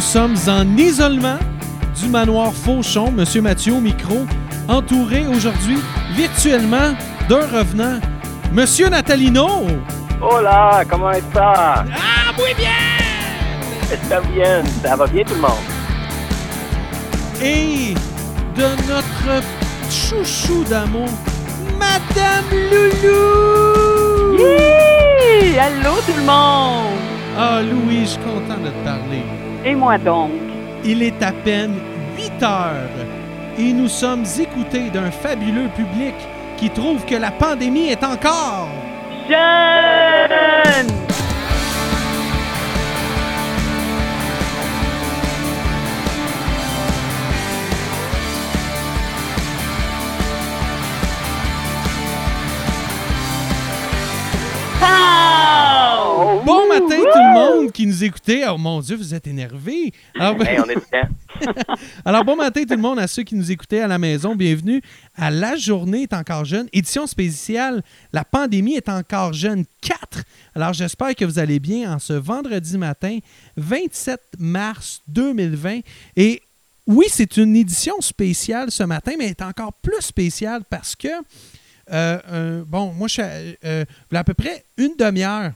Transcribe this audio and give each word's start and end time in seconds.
Nous 0.00 0.06
sommes 0.06 0.36
en 0.48 0.78
isolement 0.78 1.38
du 1.94 2.08
manoir 2.08 2.54
Fauchon, 2.54 3.10
Monsieur 3.12 3.42
Mathieu 3.42 3.74
au 3.74 3.80
micro, 3.80 4.24
entouré 4.66 5.26
aujourd'hui 5.26 5.78
virtuellement 6.14 6.94
d'un 7.28 7.46
revenant, 7.46 8.00
Monsieur 8.50 8.88
Natalino. 8.88 9.66
Hola, 10.22 10.84
comment 10.88 11.10
est 11.10 11.22
ça? 11.34 11.84
Ah, 11.84 12.32
muy 12.34 12.54
bien! 12.54 12.70
Ça 14.08 14.22
bien, 14.22 14.62
ça 14.82 14.96
va 14.96 15.06
bien 15.06 15.22
tout 15.22 15.34
le 15.34 15.42
monde. 15.42 15.50
Et 17.42 17.92
de 18.56 18.68
notre 18.88 19.44
chouchou 19.90 20.64
d'amour, 20.64 21.10
Madame 21.78 22.46
Loulou! 22.72 24.38
Hi! 24.38 25.58
Allô 25.58 25.96
tout 26.06 26.16
le 26.16 26.24
monde! 26.24 26.96
Ah, 27.36 27.60
Louis, 27.60 28.00
je 28.00 28.12
suis 28.12 28.18
content 28.20 28.58
de 28.64 28.70
te 28.70 28.82
parler. 28.82 29.39
Et 29.64 29.74
moi 29.74 29.98
donc? 29.98 30.30
Il 30.84 31.02
est 31.02 31.22
à 31.22 31.32
peine 31.32 31.74
8 32.16 32.42
heures 32.42 33.06
et 33.58 33.72
nous 33.72 33.88
sommes 33.88 34.24
écoutés 34.40 34.88
d'un 34.90 35.10
fabuleux 35.10 35.68
public 35.76 36.14
qui 36.56 36.70
trouve 36.70 37.04
que 37.04 37.14
la 37.14 37.30
pandémie 37.30 37.88
est 37.88 38.02
encore 38.02 38.68
Jeune! 39.28 40.99
Matin 56.82 57.02
tout 57.02 57.18
le 57.18 57.34
monde 57.34 57.72
qui 57.72 57.86
nous 57.86 58.04
écoutait. 58.04 58.44
Oh 58.48 58.58
mon 58.58 58.80
Dieu, 58.80 58.96
vous 58.96 59.14
êtes 59.14 59.26
énervés. 59.26 59.92
Alors, 60.18 60.40
Hey, 60.42 60.60
on 60.60 60.68
est 60.68 60.90
bien. 60.90 61.08
alors, 62.04 62.24
bon 62.24 62.36
matin 62.36 62.62
tout 62.62 62.74
le 62.74 62.80
monde 62.80 62.98
à 62.98 63.06
ceux 63.06 63.22
qui 63.22 63.34
nous 63.34 63.50
écoutaient 63.50 63.80
à 63.80 63.86
la 63.86 63.98
maison. 63.98 64.34
Bienvenue 64.34 64.82
à 65.16 65.30
La 65.30 65.56
Journée 65.56 66.02
est 66.02 66.12
encore 66.12 66.44
jeune. 66.44 66.68
Édition 66.72 67.06
spéciale, 67.06 67.82
la 68.12 68.24
pandémie 68.24 68.74
est 68.74 68.88
encore 68.88 69.32
jeune 69.32 69.64
4. 69.82 70.22
Alors 70.54 70.72
j'espère 70.72 71.14
que 71.14 71.24
vous 71.24 71.38
allez 71.38 71.60
bien 71.60 71.94
en 71.94 71.98
ce 71.98 72.12
vendredi 72.12 72.76
matin, 72.76 73.18
27 73.56 74.20
mars 74.38 75.02
2020. 75.08 75.80
Et 76.16 76.42
oui, 76.86 77.06
c'est 77.08 77.36
une 77.36 77.54
édition 77.56 78.00
spéciale 78.00 78.70
ce 78.70 78.82
matin, 78.82 79.12
mais 79.18 79.26
elle 79.26 79.30
est 79.30 79.42
encore 79.42 79.72
plus 79.74 80.00
spéciale 80.00 80.62
parce 80.68 80.96
que, 80.96 81.08
euh, 81.08 82.18
euh, 82.28 82.64
bon, 82.66 82.92
moi, 82.92 83.06
je 83.08 83.12
suis 83.12 83.22
à, 83.22 83.30
euh, 83.64 83.84
à 84.12 84.24
peu 84.24 84.34
près 84.34 84.64
une 84.76 84.94
demi-heure, 84.98 85.52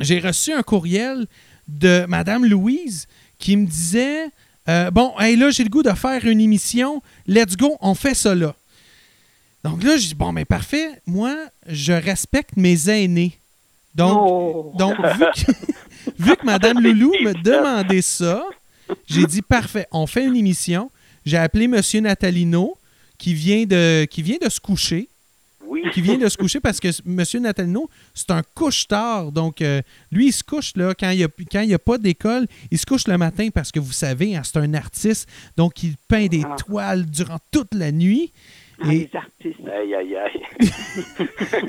j'ai 0.00 0.20
reçu 0.20 0.52
un 0.52 0.62
courriel 0.62 1.26
de 1.66 2.04
Madame 2.08 2.44
Louise 2.44 3.06
qui 3.38 3.56
me 3.56 3.66
disait 3.66 4.26
euh, 4.68 4.90
Bon, 4.90 5.12
hey, 5.18 5.36
là, 5.36 5.50
j'ai 5.50 5.64
le 5.64 5.68
goût 5.70 5.82
de 5.82 5.92
faire 5.92 6.24
une 6.24 6.40
émission. 6.40 7.02
Let's 7.26 7.56
go, 7.56 7.76
on 7.80 7.94
fait 7.94 8.14
ça 8.14 8.34
là. 8.34 8.54
Donc 9.64 9.82
là, 9.82 9.96
je 9.96 10.08
dis 10.08 10.14
Bon, 10.14 10.32
mais 10.32 10.44
parfait. 10.44 11.00
Moi, 11.06 11.34
je 11.66 11.92
respecte 11.92 12.56
mes 12.56 12.88
aînés. 12.88 13.38
Donc, 13.94 14.18
Oh. 14.20 14.72
donc 14.78 14.94
vu, 15.00 15.24
que, 15.34 15.52
vu 16.18 16.36
que 16.36 16.44
Madame 16.46 16.80
Loulou 16.80 17.12
me 17.22 17.32
demandait 17.42 18.02
ça, 18.02 18.44
j'ai 19.06 19.24
dit 19.26 19.42
Parfait, 19.42 19.86
on 19.90 20.06
fait 20.06 20.24
une 20.24 20.36
émission. 20.36 20.90
J'ai 21.26 21.36
appelé 21.38 21.68
Monsieur 21.68 22.00
Natalino 22.00 22.76
qui 23.18 23.34
vient 23.34 23.64
de, 23.64 24.04
qui 24.04 24.22
vient 24.22 24.38
de 24.40 24.48
se 24.48 24.60
coucher 24.60 25.08
Oui. 25.68 25.82
qui 25.92 26.00
vient 26.00 26.16
de 26.16 26.28
se 26.28 26.36
coucher 26.36 26.60
parce 26.60 26.80
que 26.80 26.88
M. 27.06 27.42
Natalino, 27.42 27.88
c'est 28.14 28.30
un 28.30 28.42
couche-tard. 28.54 29.32
Donc, 29.32 29.60
euh, 29.60 29.82
lui, 30.10 30.28
il 30.28 30.32
se 30.32 30.42
couche 30.42 30.72
là, 30.76 30.94
quand 30.98 31.10
il 31.10 31.18
n'y 31.18 31.24
a, 31.72 31.76
a 31.76 31.78
pas 31.78 31.98
d'école. 31.98 32.46
Il 32.70 32.78
se 32.78 32.86
couche 32.86 33.06
le 33.06 33.18
matin 33.18 33.48
parce 33.52 33.70
que 33.70 33.78
vous 33.80 33.92
savez, 33.92 34.34
hein, 34.36 34.42
c'est 34.44 34.56
un 34.58 34.72
artiste. 34.74 35.28
Donc, 35.56 35.82
il 35.82 35.94
peint 36.08 36.26
des 36.26 36.42
Ah. 36.44 36.56
toiles 36.56 37.04
durant 37.06 37.38
toute 37.50 37.74
la 37.74 37.92
nuit. 37.92 38.32
Ah, 38.80 38.94
Et, 38.94 38.98
les 38.98 39.10
artistes. 39.12 39.60
Aïe, 39.66 39.92
aïe, 39.94 40.16
aïe. 40.16 40.68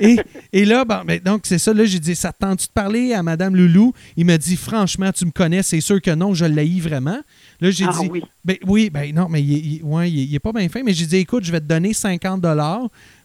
et, 0.00 0.16
et 0.52 0.64
là, 0.64 0.84
bon, 0.84 1.02
ben, 1.04 1.18
donc, 1.20 1.40
c'est 1.44 1.58
ça. 1.58 1.74
Là, 1.74 1.84
j'ai 1.84 1.98
dit 1.98 2.14
Ça 2.14 2.32
te 2.32 2.38
tente-tu 2.38 2.68
de 2.68 2.72
parler 2.72 3.12
à 3.14 3.22
Madame 3.24 3.56
Loulou? 3.56 3.92
Il 4.16 4.26
m'a 4.26 4.38
dit 4.38 4.56
Franchement, 4.56 5.10
tu 5.12 5.26
me 5.26 5.32
connais, 5.32 5.62
c'est 5.64 5.80
sûr 5.80 6.00
que 6.00 6.12
non, 6.12 6.34
je 6.34 6.44
l'haïs 6.44 6.80
vraiment. 6.80 7.18
Là, 7.60 7.70
j'ai 7.70 7.84
Ah 7.88 7.92
dit 8.00 8.08
oui. 8.10 8.22
ben, 8.44 8.56
Oui, 8.66 8.90
ben 8.90 9.12
non, 9.14 9.26
mais 9.28 9.42
il, 9.42 9.74
il- 9.76 9.82
ouais, 9.82 10.08
il, 10.10 10.18
il 10.30 10.34
est 10.34 10.38
pas 10.40 10.52
bien 10.52 10.68
fin. 10.68 10.82
Mais 10.84 10.92
j'ai 10.92 11.06
dit 11.06 11.16
Écoute, 11.16 11.44
je 11.44 11.50
vais 11.52 11.60
te 11.60 11.66
donner 11.66 11.92
50 11.92 12.44
Ah, 12.44 12.80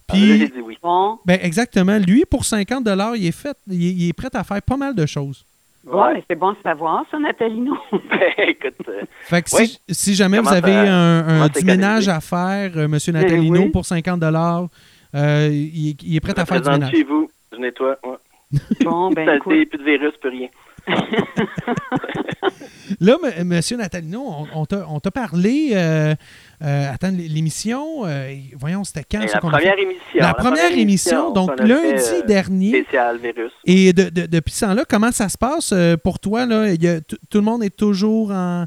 Puis. 0.08 0.38
dit 0.50 0.62
oui. 0.64 0.78
Bon, 0.82 1.20
Ben 1.26 1.40
exactement. 1.42 1.98
Lui, 1.98 2.24
pour 2.30 2.46
50 2.46 2.88
il 3.16 3.26
est 3.28 3.32
fait, 3.32 3.58
il 3.68 3.84
est, 3.88 3.92
il 3.92 4.10
est 4.10 4.14
prêt 4.14 4.30
à 4.34 4.44
faire 4.44 4.62
pas 4.62 4.78
mal 4.78 4.94
de 4.96 5.06
choses. 5.06 5.44
mais 6.16 6.24
c'est 6.30 6.36
bon 6.36 6.52
de 6.52 6.58
savoir 6.64 7.06
ça, 7.12 7.20
Nathalino. 7.20 7.76
Ben, 7.92 8.32
écoute, 8.48 8.74
euh, 8.90 9.02
Fait 9.24 9.42
que 9.44 9.50
si, 9.50 9.80
si 9.90 10.16
jamais 10.16 10.40
vous 10.40 10.48
avez 10.54 10.72
ça- 10.74 10.94
un, 10.96 11.42
un- 11.44 11.48
du 11.48 11.64
ménage 11.66 12.08
à 12.08 12.20
faire, 12.22 12.72
euh, 12.76 12.88
Monsieur 12.88 13.14
Natalino, 13.14 13.62
oui. 13.64 13.70
pour 13.70 13.86
50 13.86 14.22
euh, 14.24 15.50
il, 15.52 15.90
est- 15.90 16.04
il 16.04 16.16
est 16.16 16.20
prêt 16.20 16.34
je 16.36 16.42
à 16.42 16.46
faire 16.46 16.62
du 16.62 16.70
ménage. 16.70 16.92
chez 16.92 17.04
vous. 17.04 17.30
Je 17.52 17.58
nettoie. 17.58 17.98
Ouais. 18.04 18.60
Bon, 18.84 19.12
ben 19.12 19.26
plus 19.66 19.78
de 19.80 19.84
virus, 19.84 20.14
plus 20.20 20.30
rien. 20.30 20.48
Là, 23.02 23.18
M- 23.38 23.48
Monsieur 23.48 23.78
Natalino, 23.78 24.24
on, 24.54 24.66
on 24.90 25.00
t'a 25.00 25.12
parlé. 25.12 25.72
Euh, 25.74 26.14
euh, 26.64 26.94
attends, 26.94 27.12
l'émission, 27.12 28.06
euh, 28.06 28.34
voyons, 28.58 28.84
c'était 28.84 29.04
quand 29.10 29.28
ça 29.28 29.34
la 29.36 29.40
première 29.40 29.78
émission. 29.78 30.20
La 30.20 30.34
première 30.34 30.72
émission, 30.78 31.32
donc 31.34 31.60
lundi 31.60 32.04
euh, 32.14 32.22
dernier. 32.26 32.84
Spécial 32.84 33.18
virus. 33.18 33.52
Et 33.66 33.92
de, 33.92 34.10
de- 34.10 34.28
depuis 34.28 34.54
ce 34.54 34.66
temps-là, 34.66 34.84
comment 34.88 35.12
ça 35.12 35.28
se 35.30 35.38
passe 35.38 35.74
pour 36.04 36.20
toi? 36.20 36.46
Là? 36.46 36.70
Il 36.74 36.84
y 36.84 36.88
a- 36.88 37.02
tout 37.02 37.18
le 37.34 37.42
monde 37.42 37.64
est 37.64 37.76
toujours 37.76 38.32
en, 38.32 38.66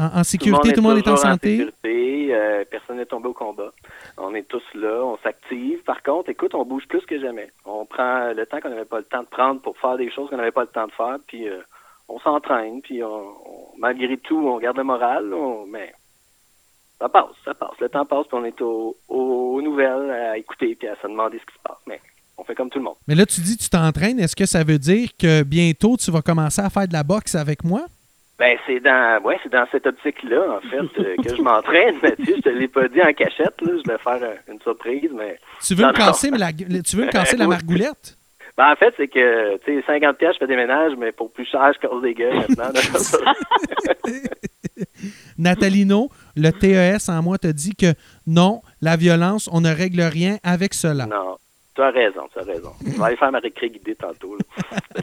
en- 0.00 0.20
en 0.20 0.24
sécurité, 0.24 0.72
tout 0.72 0.80
le 0.80 0.88
monde 0.88 0.98
est 0.98 1.08
en 1.08 1.16
santé? 1.16 1.58
sécurité, 1.58 2.34
euh, 2.34 2.64
personne 2.70 2.96
n'est 2.96 3.06
tombé 3.06 3.28
au 3.28 3.32
combat. 3.32 3.70
On 4.18 4.34
est 4.34 4.48
tous 4.48 4.62
là, 4.74 5.02
on 5.04 5.16
s'active. 5.18 5.82
Par 5.84 6.02
contre, 6.02 6.30
écoute, 6.30 6.54
on 6.54 6.64
bouge 6.64 6.86
plus 6.88 7.00
que 7.06 7.20
jamais. 7.20 7.50
On 7.64 7.84
prend 7.86 8.32
le 8.32 8.44
temps 8.46 8.60
qu'on 8.60 8.70
n'avait 8.70 8.84
pas 8.84 8.98
le 8.98 9.04
temps 9.04 9.22
de 9.22 9.28
prendre 9.28 9.60
pour 9.60 9.76
faire 9.78 9.96
des 9.96 10.10
choses 10.10 10.28
qu'on 10.30 10.36
n'avait 10.36 10.50
pas 10.52 10.62
le 10.62 10.68
temps 10.68 10.86
de 10.86 10.92
faire, 10.92 11.16
puis 11.26 11.48
euh, 11.48 11.60
on 12.08 12.18
s'entraîne, 12.20 12.82
puis 12.82 13.02
on, 13.04 13.08
on- 13.08 13.68
malgré 13.78 14.16
tout, 14.16 14.36
on 14.48 14.58
garde 14.58 14.76
le 14.78 14.84
moral, 14.84 15.32
on- 15.32 15.66
mais 15.66 15.92
ça 16.98 17.08
passe, 17.08 17.30
ça 17.44 17.54
passe. 17.54 17.78
Le 17.80 17.88
temps 17.88 18.04
passe, 18.04 18.26
puis 18.26 18.38
on 18.38 18.44
est 18.44 18.60
au- 18.60 18.96
au- 19.08 19.54
aux 19.56 19.62
nouvelles 19.62 20.10
à 20.10 20.36
écouter, 20.36 20.74
puis 20.74 20.88
à 20.88 20.96
se 20.96 21.06
demander 21.06 21.38
ce 21.38 21.46
qui 21.46 21.54
se 21.54 21.62
passe. 21.62 21.78
Mais 21.86 22.00
on 22.36 22.44
fait 22.44 22.54
comme 22.54 22.68
tout 22.70 22.78
le 22.78 22.84
monde. 22.84 22.96
Mais 23.08 23.14
là, 23.14 23.24
tu 23.26 23.40
dis 23.40 23.56
tu 23.56 23.68
t'entraînes. 23.70 24.18
Est-ce 24.20 24.36
que 24.36 24.46
ça 24.46 24.64
veut 24.64 24.78
dire 24.78 25.10
que 25.18 25.42
bientôt, 25.42 25.96
tu 25.96 26.10
vas 26.10 26.20
commencer 26.22 26.60
à 26.60 26.68
faire 26.70 26.86
de 26.88 26.92
la 26.92 27.02
boxe 27.02 27.34
avec 27.34 27.64
moi? 27.64 27.82
Ben 28.40 28.56
c'est 28.66 28.80
dans 28.80 29.20
ouais, 29.22 29.36
c'est 29.42 29.52
dans 29.52 29.66
cette 29.70 29.86
optique-là, 29.86 30.56
en 30.56 30.60
fait, 30.62 30.78
euh, 31.02 31.14
que 31.22 31.36
je 31.36 31.42
m'entraîne. 31.42 31.96
Mathieu, 32.02 32.36
je 32.36 32.40
te 32.40 32.48
l'ai 32.48 32.68
pas 32.68 32.88
dit 32.88 33.02
en 33.02 33.12
cachette, 33.12 33.60
là. 33.60 33.72
Je 33.84 33.92
vais 33.92 33.98
faire 33.98 34.22
euh, 34.22 34.34
une 34.50 34.58
surprise, 34.62 35.10
mais 35.14 35.38
Tu 35.62 35.74
veux 35.74 35.82
Non, 35.82 35.88
me 35.90 35.92
casser, 35.94 36.30
la, 36.30 36.50
tu 36.50 36.96
veux 36.96 37.04
me 37.04 37.10
casser 37.10 37.36
la 37.36 37.46
margoulette? 37.54 38.16
Ben, 38.56 38.72
en 38.72 38.76
fait, 38.76 38.94
c'est 38.96 39.08
que, 39.08 39.58
tu 39.58 39.80
sais, 39.80 39.84
50 39.86 40.16
pièces, 40.16 40.32
je 40.34 40.38
fais 40.38 40.46
des 40.46 40.56
ménages, 40.56 40.92
mais 40.98 41.12
pour 41.12 41.30
plus 41.30 41.44
cher, 41.44 41.70
je 41.74 41.80
casse 41.86 42.00
des 42.02 42.14
gueules 42.14 42.38
maintenant. 42.56 42.70
Natalino, 45.38 46.08
le 46.34 46.50
TES 46.50 47.10
en 47.10 47.22
moi 47.22 47.36
te 47.36 47.46
dit 47.48 47.74
que 47.76 47.92
non, 48.26 48.62
la 48.80 48.96
violence, 48.96 49.50
on 49.52 49.60
ne 49.60 49.70
règle 49.70 50.00
rien 50.00 50.38
avec 50.42 50.72
cela. 50.72 51.04
non, 51.06 51.36
tu 51.74 51.82
as 51.82 51.90
raison, 51.90 52.22
tu 52.32 52.38
as 52.38 52.44
raison. 52.44 52.72
Je 52.86 52.96
vais 52.98 53.02
aller 53.04 53.16
faire 53.16 53.32
ma 53.32 53.38
récré 53.38 53.68
guidée 53.68 53.94
tantôt. 53.96 54.36
là. 54.36 55.02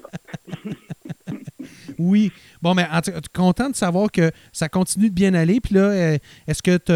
Oui. 2.00 2.31
Bon, 2.62 2.74
mais 2.74 2.84
en 2.91 3.00
content 3.34 3.69
de 3.69 3.75
savoir 3.75 4.12
que 4.12 4.31
ça 4.52 4.69
continue 4.69 5.10
de 5.10 5.16
bien 5.16 5.33
aller. 5.33 5.60
Puis 5.62 5.75
là, 5.75 5.81
euh, 5.89 6.18
est-ce 6.48 6.62
que 6.63 6.77
tu 6.77 6.92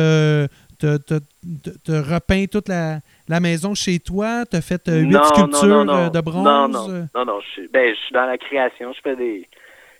as 0.85 2.01
repeint 2.01 2.45
toute 2.45 2.69
la, 2.69 2.99
la 3.27 3.39
maison 3.39 3.73
chez 3.75 3.99
toi? 3.99 4.45
Tu 4.49 4.57
as 4.57 4.61
fait 4.61 4.87
euh, 4.87 4.99
huit 5.01 5.23
sculptures 5.25 5.67
non, 5.67 5.85
non, 5.85 5.93
euh, 5.95 6.05
non. 6.05 6.09
de 6.11 6.21
bronze? 6.21 6.43
Non, 6.45 6.67
non, 6.67 7.07
non, 7.15 7.25
non, 7.25 7.39
je 7.41 7.47
suis, 7.49 7.67
ben, 7.67 7.93
je 7.93 7.99
suis 7.99 8.13
dans 8.13 8.25
la 8.25 8.37
création. 8.37 8.93
Je 8.93 9.01
fais 9.01 9.15
des, 9.15 9.47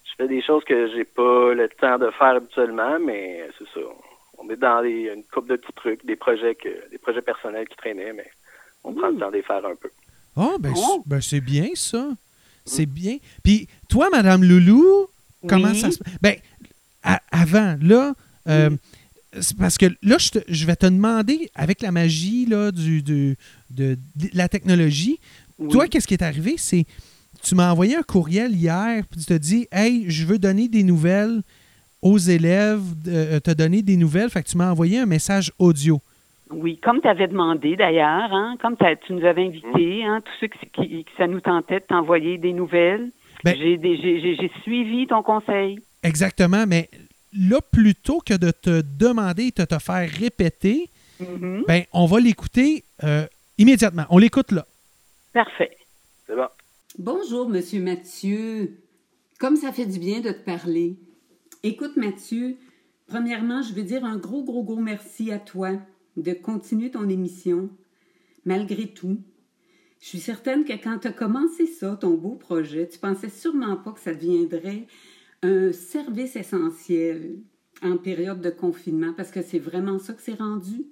je 0.06 0.12
fais 0.18 0.28
des 0.28 0.42
choses 0.42 0.64
que 0.64 0.90
j'ai 0.96 1.04
pas 1.06 1.54
le 1.54 1.70
temps 1.80 1.98
de 1.98 2.10
faire 2.12 2.36
habituellement, 2.36 2.98
mais 3.06 3.48
c'est 3.58 3.66
ça. 3.74 3.86
On 4.38 4.50
est 4.50 4.56
dans 4.58 4.84
une 4.84 5.24
couple 5.32 5.52
de 5.52 5.56
petits 5.58 5.74
trucs, 5.74 6.06
des 6.06 6.16
projets 6.16 6.56
que, 6.56 6.90
des 6.90 6.98
projets 6.98 7.22
personnels 7.22 7.68
qui 7.68 7.76
traînaient, 7.78 8.14
mais 8.14 8.26
on 8.84 8.94
prend 8.94 9.10
le 9.10 9.18
temps 9.18 9.30
de 9.30 9.36
les 9.36 9.44
faire 9.44 9.64
un 9.66 9.76
peu. 9.76 9.90
Ah, 10.36 10.56
ben, 10.60 10.74
Oh. 10.76 10.80
c'est- 11.04 11.10
ben, 11.10 11.22
c'est 11.22 11.42
bien 11.42 11.68
ça. 11.76 12.08
C'est 12.66 12.86
bien. 12.86 13.18
Puis 13.44 13.68
toi, 13.90 14.10
Madame 14.12 14.44
Loulou, 14.44 15.08
comment 15.48 15.72
Oui. 15.72 15.80
ça 15.80 15.92
se 15.92 15.98
Ben, 16.22 16.36
à- 17.04 17.22
avant, 17.32 17.78
là, 17.82 18.14
euh, 18.48 18.70
c'est 19.40 19.58
parce 19.58 19.78
que 19.78 19.88
là, 20.04 20.18
je, 20.20 20.30
te- 20.30 20.40
je 20.48 20.66
vais 20.66 20.76
te 20.76 20.86
demander, 20.86 21.50
avec 21.56 21.82
la 21.82 21.92
magie 21.92 22.46
là, 22.46 22.72
du, 22.72 23.02
du- 23.02 23.38
de, 23.70 23.98
de 24.16 24.30
la 24.34 24.48
technologie, 24.50 25.20
Oui. 25.58 25.70
toi, 25.72 25.88
qu'est-ce 25.88 26.08
qui 26.08 26.14
est 26.14 26.22
arrivé? 26.24 26.56
C'est 26.58 26.86
tu 27.44 27.56
m'as 27.56 27.72
envoyé 27.72 27.96
un 27.96 28.04
courriel 28.04 28.56
hier, 28.56 29.04
puis 29.10 29.20
tu 29.20 29.26
te 29.26 29.34
dis 29.34 29.68
Hey, 29.72 30.06
je 30.10 30.26
veux 30.26 30.38
donner 30.38 30.68
des 30.68 30.84
nouvelles 30.84 31.42
aux 32.04 32.18
élèves, 32.20 32.82
euh, 33.08 33.40
te 33.40 33.52
donner 33.52 33.82
des 33.82 33.96
nouvelles. 33.98 34.30
Fait 34.30 34.44
que 34.44 34.50
tu 34.50 34.58
m'as 34.58 34.70
envoyé 34.70 35.00
un 35.00 35.06
message 35.08 35.52
audio. 35.58 36.00
Oui, 36.52 36.78
comme 36.80 37.02
tu 37.02 37.08
avais 37.08 37.28
demandé 37.28 37.76
d'ailleurs, 37.76 38.34
hein, 38.34 38.56
comme 38.62 38.76
tu 39.06 39.14
nous 39.14 39.26
avais 39.26 39.46
invités, 39.46 40.04
hein, 40.04 40.22
tous 40.24 40.32
ceux 40.42 40.48
qui, 40.48 40.60
qui- 40.70 41.04
qui- 41.06 41.12
ça 41.18 41.28
nous 41.28 41.40
tentait 41.42 41.80
de 41.80 41.86
t'envoyer 41.86 42.38
des 42.38 42.54
nouvelles. 42.54 43.12
Ben- 43.44 43.56
J'ai 43.58 44.52
suivi 44.62 45.08
ton 45.08 45.24
conseil. 45.24 45.80
Exactement, 46.04 46.66
mais 46.68 46.90
là, 47.38 47.60
plutôt 47.62 48.20
que 48.20 48.34
de 48.36 48.52
te 48.52 48.82
demander 49.00 49.46
et 49.46 49.52
de 49.52 49.66
te 49.66 49.80
faire 49.80 50.10
répéter, 50.10 50.90
Mhm. 51.20 51.64
ben, 51.68 51.84
on 51.94 52.06
va 52.06 52.20
l'écouter 52.20 52.84
euh, 53.04 53.26
immédiatement. 53.58 54.04
On 54.10 54.18
l'écoute 54.18 54.52
là. 54.52 54.66
Parfait. 55.34 55.72
C'est 56.28 56.36
bon. 56.36 56.48
Bonjour, 57.00 57.48
Monsieur 57.50 57.82
Mathieu. 57.82 58.78
Comme 59.40 59.56
ça 59.56 59.72
fait 59.72 59.86
du 59.86 59.98
bien 60.00 60.20
de 60.20 60.32
te 60.32 60.44
parler. 60.46 60.96
Écoute, 61.64 61.96
Mathieu, 61.96 62.58
premièrement, 63.08 63.62
je 63.62 63.74
veux 63.74 63.84
dire 63.84 64.04
un 64.06 64.18
gros, 64.18 64.44
gros, 64.44 64.64
gros 64.64 64.76
merci 64.82 65.32
à 65.32 65.40
toi 65.40 65.72
de 66.22 66.34
continuer 66.34 66.92
ton 66.92 67.10
émission, 67.10 67.70
malgré 68.46 68.88
tout. 68.88 69.18
Je 70.00 70.08
suis 70.08 70.20
certaine 70.20 70.66
que 70.66 70.74
quand 70.74 71.00
tu 71.00 71.08
as 71.08 71.14
commencé 71.14 71.68
ça, 71.68 71.96
ton 71.96 72.16
beau 72.16 72.36
projet, 72.36 72.88
tu 72.88 72.98
pensais 72.98 73.30
sûrement 73.30 73.78
pas 73.78 73.92
que 73.92 74.00
ça 74.00 74.14
deviendrait 74.14 74.88
un 75.44 75.72
service 75.72 76.36
essentiel 76.36 77.40
en 77.84 77.98
période 77.98 78.42
de 78.42 78.50
confinement, 78.50 79.14
parce 79.16 79.32
que 79.32 79.42
c'est 79.42 79.60
vraiment 79.60 80.00
ça 80.00 80.14
que 80.14 80.22
c'est 80.22 80.40
rendu. 80.40 80.86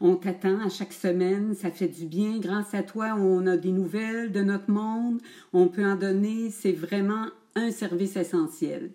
On 0.00 0.16
t'attend 0.16 0.60
à 0.60 0.68
chaque 0.68 0.92
semaine, 0.92 1.54
ça 1.54 1.70
fait 1.70 1.88
du 1.88 2.06
bien. 2.06 2.38
Grâce 2.38 2.74
à 2.74 2.82
toi, 2.82 3.14
on 3.18 3.46
a 3.46 3.56
des 3.56 3.72
nouvelles 3.72 4.32
de 4.32 4.40
notre 4.40 4.70
monde, 4.70 5.20
on 5.52 5.68
peut 5.68 5.84
en 5.84 5.96
donner. 5.96 6.50
C'est 6.50 6.72
vraiment 6.72 7.26
un 7.54 7.70
service 7.70 8.16
essentiel. 8.16 8.90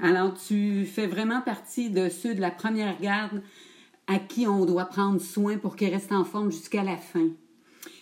Alors, 0.00 0.34
tu 0.34 0.84
fais 0.84 1.06
vraiment 1.06 1.40
partie 1.42 1.90
de 1.90 2.08
ceux 2.08 2.34
de 2.34 2.40
la 2.40 2.50
première 2.50 3.00
garde 3.00 3.40
à 4.06 4.18
qui 4.18 4.46
on 4.46 4.64
doit 4.64 4.86
prendre 4.86 5.20
soin 5.20 5.58
pour 5.58 5.76
qu'ils 5.76 5.90
restent 5.90 6.12
en 6.12 6.24
forme 6.24 6.50
jusqu'à 6.50 6.82
la 6.82 6.96
fin. 6.96 7.28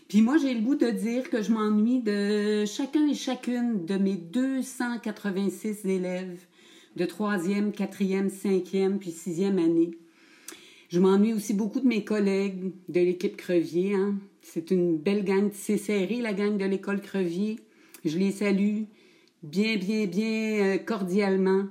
Puis 0.09 0.23
moi, 0.23 0.39
j'ai 0.39 0.55
le 0.55 0.61
goût 0.61 0.75
de 0.75 0.91
dire 0.91 1.31
que 1.31 1.41
je 1.41 1.53
m'ennuie 1.53 2.01
de 2.01 2.65
chacun 2.67 3.07
et 3.07 3.15
chacune 3.15 3.87
de 3.87 3.97
mes 3.97 4.17
286 4.17 5.85
élèves 5.87 6.41
de 6.97 7.05
troisième, 7.05 7.73
quatrième, 7.73 8.31
cinquième, 8.31 8.99
puis 8.99 9.13
sixième 9.13 9.59
année. 9.59 9.93
Je 10.89 10.99
m'ennuie 10.99 11.33
aussi 11.33 11.55
beaucoup 11.55 11.81
de 11.81 11.87
mes 11.87 12.05
collègues 12.05 12.73
de 12.89 13.01
l'équipe 13.01 13.37
Crevier. 13.37 13.95
Hein. 13.95 14.17
C'est 14.43 14.73
une 14.73 14.99
belle 14.99 15.25
gang, 15.25 15.51
c'est 15.53 15.77
serré, 15.77 16.17
la 16.17 16.33
gang 16.33 16.57
de 16.57 16.65
l'école 16.65 17.01
Crevier. 17.01 17.61
Je 18.05 18.19
les 18.19 18.33
salue 18.33 18.83
bien, 19.45 19.77
bien, 19.77 20.07
bien 20.07 20.65
euh, 20.65 20.79
cordialement. 20.79 21.67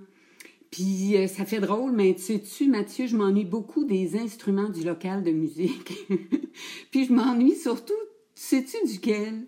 Puis 0.71 1.17
euh, 1.17 1.27
ça 1.27 1.45
fait 1.45 1.59
drôle, 1.59 1.91
mais 1.91 2.13
tu 2.13 2.21
sais-tu, 2.21 2.67
Mathieu, 2.67 3.07
je 3.07 3.17
m'ennuie 3.17 3.45
beaucoup 3.45 3.85
des 3.85 4.15
instruments 4.17 4.69
du 4.69 4.83
local 4.83 5.23
de 5.23 5.31
musique. 5.31 5.93
Puis 6.91 7.05
je 7.05 7.13
m'ennuie 7.13 7.55
surtout, 7.55 7.93
sais-tu 8.35 8.77
duquel? 8.85 9.47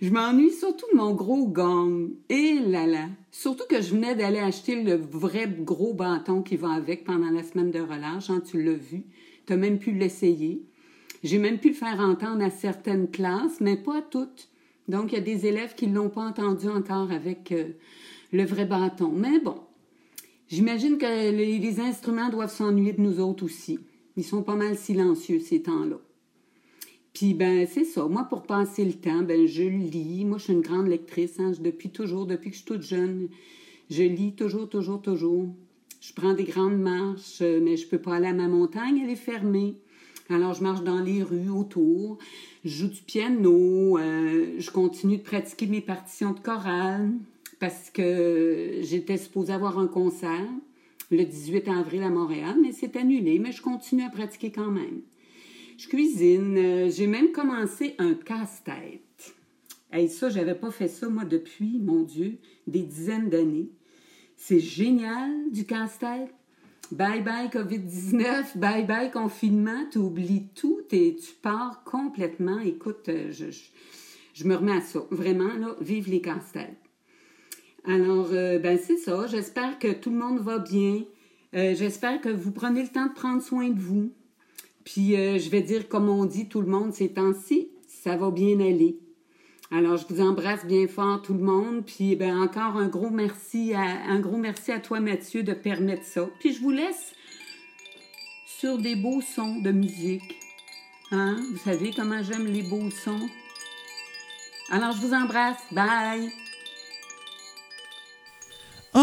Je 0.00 0.10
m'ennuie 0.10 0.52
surtout 0.52 0.86
de 0.92 0.96
mon 0.96 1.12
gros 1.12 1.48
gong. 1.48 2.10
Et 2.28 2.54
là 2.54 2.86
là. 2.86 3.08
Surtout 3.32 3.64
que 3.68 3.80
je 3.80 3.94
venais 3.94 4.14
d'aller 4.14 4.38
acheter 4.38 4.82
le 4.82 4.94
vrai 4.94 5.48
gros 5.48 5.92
bâton 5.92 6.42
qui 6.42 6.56
va 6.56 6.72
avec 6.72 7.04
pendant 7.04 7.30
la 7.30 7.42
semaine 7.42 7.70
de 7.70 7.80
relâche. 7.80 8.30
Hein, 8.30 8.42
tu 8.44 8.62
l'as 8.62 8.74
vu. 8.74 9.04
Tu 9.46 9.56
même 9.56 9.78
pu 9.78 9.92
l'essayer. 9.92 10.64
J'ai 11.24 11.38
même 11.38 11.58
pu 11.58 11.68
le 11.68 11.74
faire 11.74 12.00
entendre 12.00 12.44
à 12.44 12.50
certaines 12.50 13.10
classes, 13.10 13.60
mais 13.60 13.76
pas 13.76 13.98
à 13.98 14.02
toutes. 14.02 14.48
Donc, 14.88 15.12
il 15.12 15.16
y 15.16 15.18
a 15.18 15.20
des 15.20 15.46
élèves 15.46 15.74
qui 15.74 15.86
ne 15.86 15.96
l'ont 15.96 16.08
pas 16.08 16.22
entendu 16.22 16.68
encore 16.68 17.12
avec 17.12 17.52
euh, 17.52 17.68
le 18.32 18.44
vrai 18.44 18.64
bâton. 18.64 19.12
Mais 19.14 19.38
bon, 19.38 19.60
j'imagine 20.50 20.98
que 20.98 21.30
les, 21.30 21.80
instruments 21.80 22.28
doivent 22.28 22.52
s'ennuyer 22.52 22.92
de 22.92 23.00
nous 23.00 23.20
autres 23.20 23.44
aussi. 23.44 23.78
Ils 24.16 24.24
sont 24.24 24.42
pas 24.42 24.56
mal 24.56 24.76
silencieux 24.76 25.40
ces 25.40 25.62
temps-là. 25.62 25.98
Puis 27.14 27.34
ben 27.34 27.66
c'est 27.66 27.84
ça. 27.84 28.06
Moi, 28.06 28.24
pour 28.24 28.42
passer 28.42 28.84
le 28.84 28.92
temps, 28.92 29.22
ben 29.22 29.46
je 29.46 29.62
lis. 29.62 30.24
Moi, 30.24 30.38
je 30.38 30.44
suis 30.44 30.52
une 30.52 30.60
grande 30.60 30.88
lectrice. 30.88 31.40
Hein, 31.40 31.52
depuis 31.58 31.90
toujours, 31.90 32.26
depuis 32.26 32.50
que 32.50 32.56
je 32.56 32.62
suis 32.62 32.68
toute 32.68 32.82
jeune, 32.82 33.28
je 33.88 34.02
lis 34.02 34.34
toujours, 34.34 34.68
toujours, 34.68 35.00
toujours. 35.00 35.48
Je 36.00 36.12
prends 36.14 36.34
des 36.34 36.44
grandes 36.44 36.78
marches, 36.78 37.40
mais 37.40 37.76
je 37.76 37.86
peux 37.86 37.98
pas 37.98 38.16
aller 38.16 38.28
à 38.28 38.32
ma 38.32 38.48
montagne, 38.48 39.00
elle 39.02 39.10
est 39.10 39.16
fermée. 39.16 39.76
Alors, 40.30 40.54
je 40.54 40.62
marche 40.62 40.82
dans 40.82 41.00
les 41.00 41.22
rues 41.22 41.50
autour, 41.50 42.18
je 42.64 42.70
joue 42.70 42.88
du 42.88 43.02
piano, 43.02 43.98
euh, 43.98 44.54
je 44.58 44.70
continue 44.70 45.16
de 45.16 45.22
pratiquer 45.22 45.66
mes 45.66 45.80
partitions 45.80 46.32
de 46.32 46.38
chorale 46.38 47.10
parce 47.60 47.90
que 47.90 48.80
j'étais 48.80 49.18
supposée 49.18 49.52
avoir 49.52 49.78
un 49.78 49.86
concert 49.86 50.48
le 51.10 51.24
18 51.24 51.68
avril 51.68 52.02
à 52.02 52.10
Montréal, 52.10 52.56
mais 52.60 52.72
c'est 52.72 52.96
annulé, 52.96 53.38
mais 53.38 53.52
je 53.52 53.62
continue 53.62 54.02
à 54.02 54.10
pratiquer 54.10 54.50
quand 54.50 54.70
même. 54.70 55.02
Je 55.76 55.88
cuisine. 55.88 56.56
Euh, 56.58 56.90
J'ai 56.90 57.06
même 57.06 57.32
commencé 57.32 57.94
un 57.98 58.14
casse-tête. 58.14 59.34
Hey, 59.92 60.08
ça, 60.08 60.28
j'avais 60.28 60.54
pas 60.54 60.70
fait 60.70 60.88
ça, 60.88 61.08
moi, 61.08 61.24
depuis, 61.24 61.78
mon 61.80 62.02
Dieu, 62.02 62.38
des 62.66 62.82
dizaines 62.82 63.28
d'années. 63.28 63.70
C'est 64.36 64.60
génial, 64.60 65.50
du 65.50 65.64
casse-tête. 65.64 66.32
Bye 66.92 67.22
bye 67.22 67.48
COVID-19, 67.48 68.56
bye 68.58 68.84
bye 68.84 69.12
confinement, 69.12 69.86
tu 69.92 69.98
oublies 69.98 70.48
tout 70.56 70.80
et 70.90 71.14
tu 71.14 71.32
pars 71.40 71.84
complètement. 71.84 72.58
Écoute, 72.58 73.08
euh, 73.08 73.30
je, 73.30 73.52
je, 73.52 73.60
je 74.34 74.44
me 74.44 74.56
remets 74.56 74.78
à 74.78 74.80
ça. 74.80 75.00
Vraiment, 75.10 75.54
là, 75.54 75.76
vive 75.80 76.10
les 76.10 76.20
casse-têtes. 76.20 76.89
Alors, 77.86 78.28
euh, 78.32 78.58
ben 78.58 78.78
c'est 78.78 78.98
ça. 78.98 79.26
J'espère 79.26 79.78
que 79.78 79.92
tout 79.92 80.10
le 80.10 80.16
monde 80.16 80.40
va 80.40 80.58
bien. 80.58 81.02
Euh, 81.54 81.74
J'espère 81.74 82.20
que 82.20 82.28
vous 82.28 82.52
prenez 82.52 82.82
le 82.82 82.88
temps 82.88 83.06
de 83.06 83.12
prendre 83.12 83.42
soin 83.42 83.68
de 83.68 83.80
vous. 83.80 84.12
Puis, 84.84 85.16
euh, 85.16 85.38
je 85.38 85.48
vais 85.50 85.62
dire, 85.62 85.88
comme 85.88 86.08
on 86.08 86.24
dit 86.24 86.48
tout 86.48 86.60
le 86.60 86.66
monde 86.66 86.92
ces 86.92 87.12
temps-ci, 87.12 87.68
ça 87.86 88.16
va 88.16 88.30
bien 88.30 88.60
aller. 88.60 88.98
Alors, 89.70 89.96
je 89.96 90.06
vous 90.08 90.20
embrasse 90.20 90.66
bien 90.66 90.88
fort, 90.88 91.22
tout 91.22 91.34
le 91.34 91.44
monde. 91.44 91.84
Puis, 91.86 92.16
ben, 92.16 92.38
encore 92.40 92.76
un 92.76 92.88
gros 92.88 93.10
merci 93.10 93.72
à, 93.72 93.82
un 94.08 94.20
gros 94.20 94.36
merci 94.36 94.72
à 94.72 94.80
toi, 94.80 95.00
Mathieu, 95.00 95.42
de 95.42 95.52
permettre 95.52 96.04
ça. 96.04 96.28
Puis, 96.40 96.52
je 96.52 96.60
vous 96.60 96.70
laisse 96.70 97.12
sur 98.46 98.78
des 98.78 98.96
beaux 98.96 99.20
sons 99.20 99.60
de 99.60 99.70
musique. 99.70 100.36
Hein? 101.12 101.36
Vous 101.52 101.58
savez 101.58 101.92
comment 101.94 102.22
j'aime 102.22 102.46
les 102.46 102.62
beaux 102.62 102.90
sons? 102.90 103.28
Alors, 104.70 104.92
je 104.92 105.00
vous 105.00 105.14
embrasse. 105.14 105.62
Bye! 105.72 106.49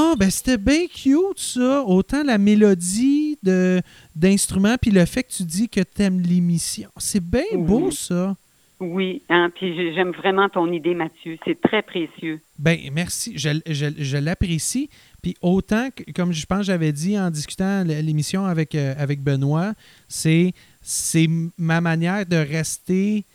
Ah, 0.10 0.16
ben 0.18 0.30
c'était 0.30 0.58
bien 0.58 0.86
cute, 0.88 1.38
ça. 1.40 1.84
Autant 1.84 2.24
la 2.24 2.38
mélodie 2.38 3.38
de, 3.44 3.82
d'instruments, 4.16 4.76
puis 4.82 4.92
le 4.92 5.06
fait 5.06 5.24
que 5.24 5.32
tu 5.34 5.44
dis 5.44 5.68
que 5.70 5.82
t'aimes 5.82 6.22
l'émission. 6.22 6.90
C'est 6.98 7.24
bien 7.24 7.44
Oui. 7.54 7.58
beau, 7.64 7.92
ça. 7.92 8.36
Oui, 8.80 9.24
hein, 9.30 9.50
puis 9.56 9.76
j'ai- 9.76 9.94
j'aime 9.96 10.12
vraiment 10.12 10.50
ton 10.50 10.72
idée, 10.72 10.94
Mathieu. 10.94 11.38
C'est 11.44 11.60
très 11.60 11.82
précieux. 11.82 12.40
Ben, 12.60 12.78
merci. 12.94 13.34
Je, 13.36 13.50
je- 13.68 13.86
je 13.98 14.18
l'apprécie. 14.18 14.90
Puis 15.24 15.36
autant, 15.42 15.90
que, 15.96 16.04
comme 16.12 16.32
je 16.32 16.46
pense 16.46 16.60
que 16.60 16.66
j'avais 16.66 16.92
dit 16.92 17.18
en 17.18 17.32
discutant 17.32 17.84
l'émission 17.84 18.46
avec, 18.46 18.76
euh, 18.76 18.94
avec 18.98 19.22
Benoît, 19.24 19.74
c'est, 20.08 20.54
c'est 20.84 21.28
ma 21.58 21.82
manière 21.82 22.26
de 22.28 22.36
rester, 22.38 23.26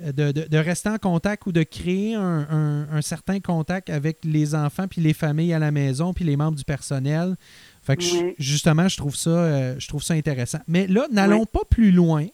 de, 0.00 0.32
de- 0.32 0.46
de 0.48 0.58
rester 0.58 0.88
en 0.90 0.98
contact 0.98 1.46
ou 1.46 1.52
de 1.52 1.62
créer 1.62 2.14
un, 2.14 2.46
un- 2.50 2.88
un 2.92 3.02
certain 3.02 3.40
contact 3.40 3.90
avec 3.90 4.18
les 4.24 4.54
enfants 4.54 4.86
puis 4.88 5.00
les 5.00 5.12
familles 5.12 5.52
à 5.52 5.58
la 5.58 5.70
maison 5.70 6.12
puis 6.14 6.24
les 6.24 6.36
membres 6.36 6.56
du 6.56 6.64
personnel. 6.64 7.34
Fait 7.82 7.96
que 7.96 8.02
je- 8.02 8.34
justement, 8.38 8.88
je 8.88 8.96
trouve 8.96 9.16
ça, 9.16 9.30
euh, 9.30 9.74
je 9.78 9.88
trouve 9.88 10.02
ça 10.02 10.14
intéressant. 10.14 10.58
Mais 10.68 10.86
là, 10.86 11.06
n'allons 11.10 11.46
pas 11.46 11.62
plus 11.68 11.90
loin 11.90 12.26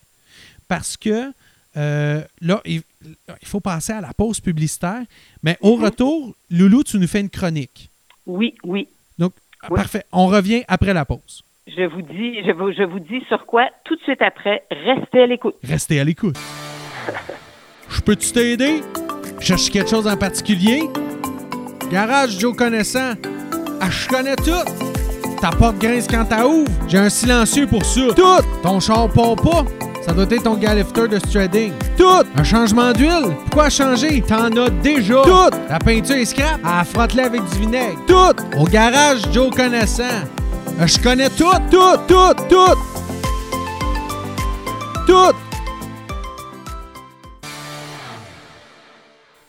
parce 0.68 0.96
que 0.96 1.32
euh, 1.76 2.22
là, 2.40 2.60
il, 2.64 2.82
il 3.42 3.48
faut 3.48 3.60
passer 3.60 3.92
à 3.92 4.00
la 4.00 4.12
pause 4.14 4.40
publicitaire. 4.40 5.02
Mais 5.42 5.56
au 5.60 5.76
Mhm. 5.76 5.84
retour, 5.84 6.34
Loulou, 6.50 6.84
tu 6.84 6.98
nous 6.98 7.08
fais 7.08 7.20
une 7.20 7.30
chronique. 7.30 7.90
Oui, 8.26 8.54
oui. 8.62 8.86
Donc, 9.18 9.32
Oui. 9.70 9.76
parfait. 9.76 10.04
On 10.12 10.26
revient 10.28 10.62
après 10.68 10.94
la 10.94 11.04
pause. 11.04 11.42
Je 11.66 11.82
vous 11.84 12.02
dis, 12.02 12.44
je 12.46 12.52
vous, 12.52 12.72
je 12.72 12.82
vous 12.84 13.00
dis 13.00 13.24
sur 13.28 13.44
quoi 13.46 13.68
tout 13.84 13.96
de 13.96 14.00
suite 14.02 14.22
après. 14.22 14.62
Restez 14.70 15.22
à 15.22 15.26
l'écoute. 15.26 15.56
Restez 15.64 15.98
à 15.98 16.04
l'écoute. 16.04 16.36
Je 17.94 18.00
peux-tu 18.00 18.32
t'aider? 18.32 18.82
Cherche 19.40 19.70
quelque 19.70 19.88
chose 19.90 20.06
en 20.06 20.16
particulier? 20.16 20.82
Garage 21.90 22.38
Joe 22.38 22.54
Connaissant. 22.56 23.12
Ah, 23.80 23.88
je 23.88 24.08
connais 24.08 24.36
tout. 24.36 24.50
Ta 25.40 25.50
porte 25.50 25.78
grince 25.78 26.06
quand 26.10 26.24
t'as 26.24 26.44
ouvre. 26.44 26.70
J'ai 26.88 26.98
un 26.98 27.08
silencieux 27.08 27.66
pour 27.66 27.84
ça. 27.84 28.00
Tout. 28.16 28.42
Ton 28.62 28.80
char 28.80 29.08
part 29.10 29.36
pas. 29.36 29.64
Ça 30.04 30.12
doit 30.12 30.24
être 30.24 30.42
ton 30.42 30.54
galifter 30.54 31.06
de 31.08 31.18
Strading. 31.18 31.72
Tout. 31.96 32.24
Un 32.36 32.44
changement 32.44 32.92
d'huile. 32.92 33.34
Pourquoi 33.44 33.70
changer? 33.70 34.22
T'en 34.26 34.54
as 34.56 34.70
déjà. 34.82 35.22
Tout. 35.22 35.56
La 35.68 35.78
peinture 35.78 36.16
est 36.16 36.24
scrap. 36.24 36.60
Ah, 36.64 36.84
frotte-la 36.84 37.26
avec 37.26 37.44
du 37.50 37.58
vinaigre. 37.58 37.98
Tout. 38.06 38.58
Au 38.58 38.64
garage 38.64 39.20
Joe 39.32 39.54
Connaissant. 39.54 40.02
Ah, 40.80 40.86
Je 40.86 40.98
connais 40.98 41.30
tout, 41.30 41.44
tout, 41.70 41.96
tout, 42.08 42.34
tout. 42.48 42.74
Tout. 45.06 45.34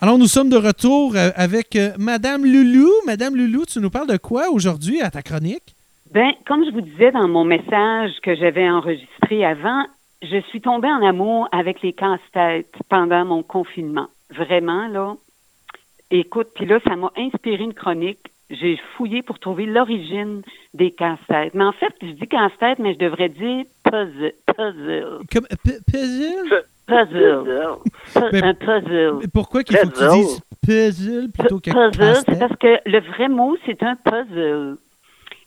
Alors, 0.02 0.18
nous 0.18 0.28
sommes 0.28 0.50
de 0.50 0.58
retour 0.58 1.16
euh, 1.16 1.30
avec 1.36 1.78
euh, 1.78 1.92
Madame 1.98 2.44
Loulou. 2.46 2.92
Madame 3.06 3.36
Loulou, 3.36 3.66
tu 3.66 3.80
nous 3.80 3.90
parles 3.90 4.08
de 4.08 4.18
quoi 4.18 4.50
aujourd'hui 4.50 5.02
à 5.02 5.10
ta 5.10 5.22
chronique? 5.22 5.74
Ben, 6.12 6.32
comme 6.46 6.66
je 6.66 6.72
vous 6.72 6.82
disais 6.82 7.12
dans 7.12 7.30
mon 7.30 7.46
message 7.46 8.12
que 8.22 8.36
j'avais 8.36 8.70
enregistré 8.70 9.46
avant, 9.46 9.86
je 10.22 10.42
suis 10.50 10.60
tombée 10.60 10.90
en 10.90 11.02
amour 11.02 11.48
avec 11.54 11.82
les 11.82 11.94
casse-têtes 11.94 12.76
pendant 12.90 13.24
mon 13.24 13.42
confinement. 13.42 14.08
Vraiment, 14.30 14.88
là. 14.90 15.16
Écoute, 16.12 16.50
puis 16.56 16.66
là, 16.66 16.80
ça 16.86 16.98
m'a 16.98 17.12
inspiré 17.18 17.64
une 17.64 17.74
chronique 17.74 18.20
j'ai 18.50 18.80
fouillé 18.96 19.22
pour 19.24 19.40
trouver 19.40 19.66
l'origine 19.66 20.42
des 20.74 20.92
casse-têtes. 20.92 21.54
Mais 21.54 21.64
en 21.64 21.72
fait, 21.72 21.94
je 22.02 22.12
dis 22.12 22.28
casse-tête, 22.28 22.80
mais 22.80 22.94
je 22.94 23.00
devrais 23.00 23.30
dire 23.30 23.66
puzzle. 23.84 24.34
Puzzle. 24.56 25.20
Comme, 25.32 25.48
puzzle? 25.92 26.64
Un 26.88 28.54
puzzle. 28.54 29.18
Mais 29.22 29.28
Pourquoi 29.34 29.64
qu'il 29.64 29.78
faut 29.78 29.88
que 29.88 29.94
tu 29.94 30.00
Puzzle. 30.00 30.20
dises 30.20 30.42
puzzle 30.66 31.32
plutôt 31.32 31.60
que 31.60 31.72
Puzzle, 31.72 32.24
c'est 32.28 32.40
parce 32.40 32.56
que 32.58 32.78
le 32.90 33.00
vrai 33.00 33.28
mot, 33.30 33.58
c'est 33.66 33.82
un 33.84 33.96
puzzle. 33.96 34.78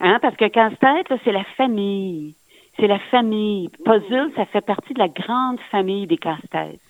Hein, 0.00 0.18
parce 0.22 0.36
que 0.36 0.48
casse-tête, 0.48 1.06
c'est 1.24 1.32
la 1.32 1.44
famille. 1.56 2.34
C'est 2.78 2.86
la 2.86 2.98
famille. 3.10 3.68
Puzzle, 3.84 4.30
ça 4.36 4.44
fait 4.46 4.60
partie 4.60 4.94
de 4.94 4.98
la 5.00 5.08
grande 5.08 5.58
famille 5.70 6.06
des 6.06 6.16
casse-têtes. 6.18 6.80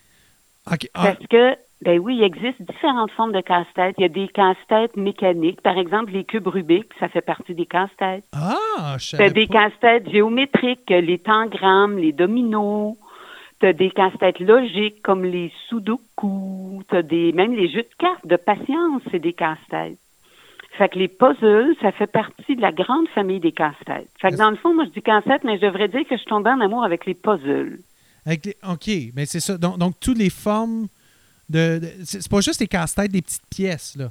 Ok, 0.70 0.88
ah, 0.94 1.02
Parce 1.14 1.26
que, 1.28 1.54
ben 1.82 1.98
oui, 2.00 2.16
il 2.16 2.22
existe 2.24 2.60
différentes 2.60 3.10
formes 3.12 3.32
de 3.32 3.40
casse-tête. 3.40 3.94
Il 3.98 4.02
y 4.02 4.04
a 4.04 4.08
des 4.08 4.26
casse-têtes 4.28 4.96
mécaniques. 4.96 5.60
Par 5.60 5.78
exemple, 5.78 6.10
les 6.12 6.24
cubes 6.24 6.46
Rubik, 6.48 6.86
ça 6.98 7.08
fait 7.08 7.20
partie 7.20 7.54
des 7.54 7.66
casse-têtes. 7.66 8.24
ah, 8.32 8.96
je 8.98 9.10
Tu 9.10 9.16
savais 9.16 9.24
as 9.26 9.30
des 9.30 9.46
casse-têtes 9.46 10.10
géométriques, 10.10 10.90
les 10.90 11.18
tangrammes, 11.18 11.96
les 11.98 12.12
dominos. 12.12 12.96
Tu 13.60 13.66
as 13.66 13.72
des 13.72 13.90
casse-têtes 13.90 14.40
logiques 14.40 15.02
comme 15.02 15.24
les 15.24 15.52
sudoku. 15.68 16.82
Tu 16.90 17.02
des 17.04 17.32
même 17.32 17.54
les 17.54 17.68
jeux 17.68 17.82
de 17.82 17.94
cartes 17.98 18.26
de 18.26 18.36
patience, 18.36 19.02
c'est 19.10 19.18
des 19.20 19.32
casse-têtes. 19.32 19.98
Fait 20.76 20.88
que 20.88 20.98
les 20.98 21.08
puzzles, 21.08 21.74
ça 21.80 21.90
fait 21.92 22.06
partie 22.10 22.54
de 22.54 22.60
la 22.60 22.70
grande 22.72 23.08
famille 23.08 23.40
des 23.40 23.52
casse-têtes. 23.52 24.08
Fait 24.20 24.30
que 24.30 24.36
dans 24.36 24.50
le 24.50 24.56
fond, 24.56 24.74
moi 24.74 24.84
je 24.84 24.90
dis 24.90 25.02
casse-tête, 25.02 25.42
mais 25.44 25.56
je 25.58 25.62
devrais 25.66 25.88
dire 25.88 26.02
que 26.02 26.14
je 26.14 26.18
suis 26.20 26.26
tombée 26.28 26.50
en 26.50 26.60
amour 26.60 26.84
avec 26.84 27.04
les 27.06 27.14
puzzles. 27.14 27.80
Avec 28.26 28.46
les- 28.46 28.56
OK, 28.68 29.12
mais 29.16 29.26
c'est 29.26 29.40
ça. 29.40 29.56
Donc, 29.58 29.78
donc, 29.78 29.94
toutes 30.00 30.18
les 30.18 30.30
formes 30.30 30.86
de. 31.48 31.78
de- 31.78 31.92
c'est 32.04 32.28
pas 32.28 32.40
juste 32.40 32.60
les 32.60 32.66
casse-têtes 32.68 33.10
des 33.12 33.22
petites 33.22 33.46
pièces, 33.50 33.96
là. 33.96 34.10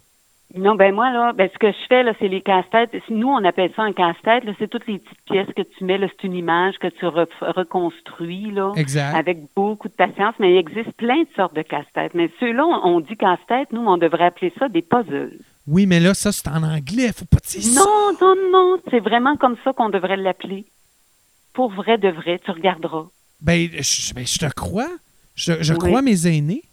Non, 0.55 0.75
ben 0.75 0.95
moi, 0.95 1.11
là, 1.11 1.33
ben 1.33 1.49
ce 1.53 1.57
que 1.59 1.67
je 1.73 1.85
fais, 1.89 2.03
là, 2.03 2.13
c'est 2.19 2.29
les 2.29 2.39
casse-têtes. 2.41 2.91
Nous, 3.09 3.27
on 3.27 3.43
appelle 3.43 3.69
ça 3.75 3.83
un 3.83 3.91
casse-tête. 3.91 4.45
Là, 4.45 4.53
c'est 4.57 4.69
toutes 4.69 4.87
les 4.87 4.99
petites 4.99 5.21
pièces 5.25 5.49
que 5.53 5.61
tu 5.61 5.83
mets, 5.83 5.97
là, 5.97 6.07
c'est 6.09 6.25
une 6.25 6.35
image 6.35 6.77
que 6.79 6.87
tu 6.87 7.03
re- 7.05 7.27
reconstruis, 7.41 8.51
là. 8.51 8.71
Exact. 8.77 9.13
avec 9.15 9.39
beaucoup 9.55 9.89
de 9.89 9.93
patience, 9.93 10.35
mais 10.39 10.53
il 10.53 10.57
existe 10.57 10.93
plein 10.93 11.23
de 11.23 11.27
sortes 11.35 11.53
de 11.55 11.63
casse-têtes. 11.63 12.13
Mais 12.13 12.29
ceux-là, 12.39 12.65
on, 12.65 12.95
on 12.95 12.99
dit 13.01 13.17
casse-tête, 13.17 13.73
nous, 13.73 13.81
on 13.85 13.97
devrait 13.97 14.25
appeler 14.27 14.53
ça 14.57 14.69
des 14.69 14.81
puzzles. 14.81 15.37
Oui, 15.67 15.85
mais 15.85 15.99
là, 15.99 16.13
ça, 16.13 16.31
c'est 16.31 16.47
en 16.47 16.63
anglais. 16.63 17.11
Faut 17.13 17.25
pas 17.25 17.39
dire 17.45 17.61
ça. 17.61 17.81
Non, 17.81 18.11
non, 18.21 18.35
non, 18.51 18.77
c'est 18.89 19.01
vraiment 19.01 19.35
comme 19.35 19.57
ça 19.65 19.73
qu'on 19.73 19.89
devrait 19.89 20.15
l'appeler. 20.15 20.65
Pour 21.53 21.71
vrai 21.73 21.97
de 21.97 22.07
vrai, 22.07 22.39
tu 22.43 22.51
regarderas. 22.51 23.05
Ben, 23.41 23.67
je, 23.73 24.13
ben, 24.13 24.25
je 24.25 24.37
te 24.37 24.49
crois. 24.53 24.87
Je, 25.35 25.61
je 25.61 25.73
Oui. 25.73 25.79
crois 25.79 26.01
mes 26.01 26.25
aînés. 26.25 26.63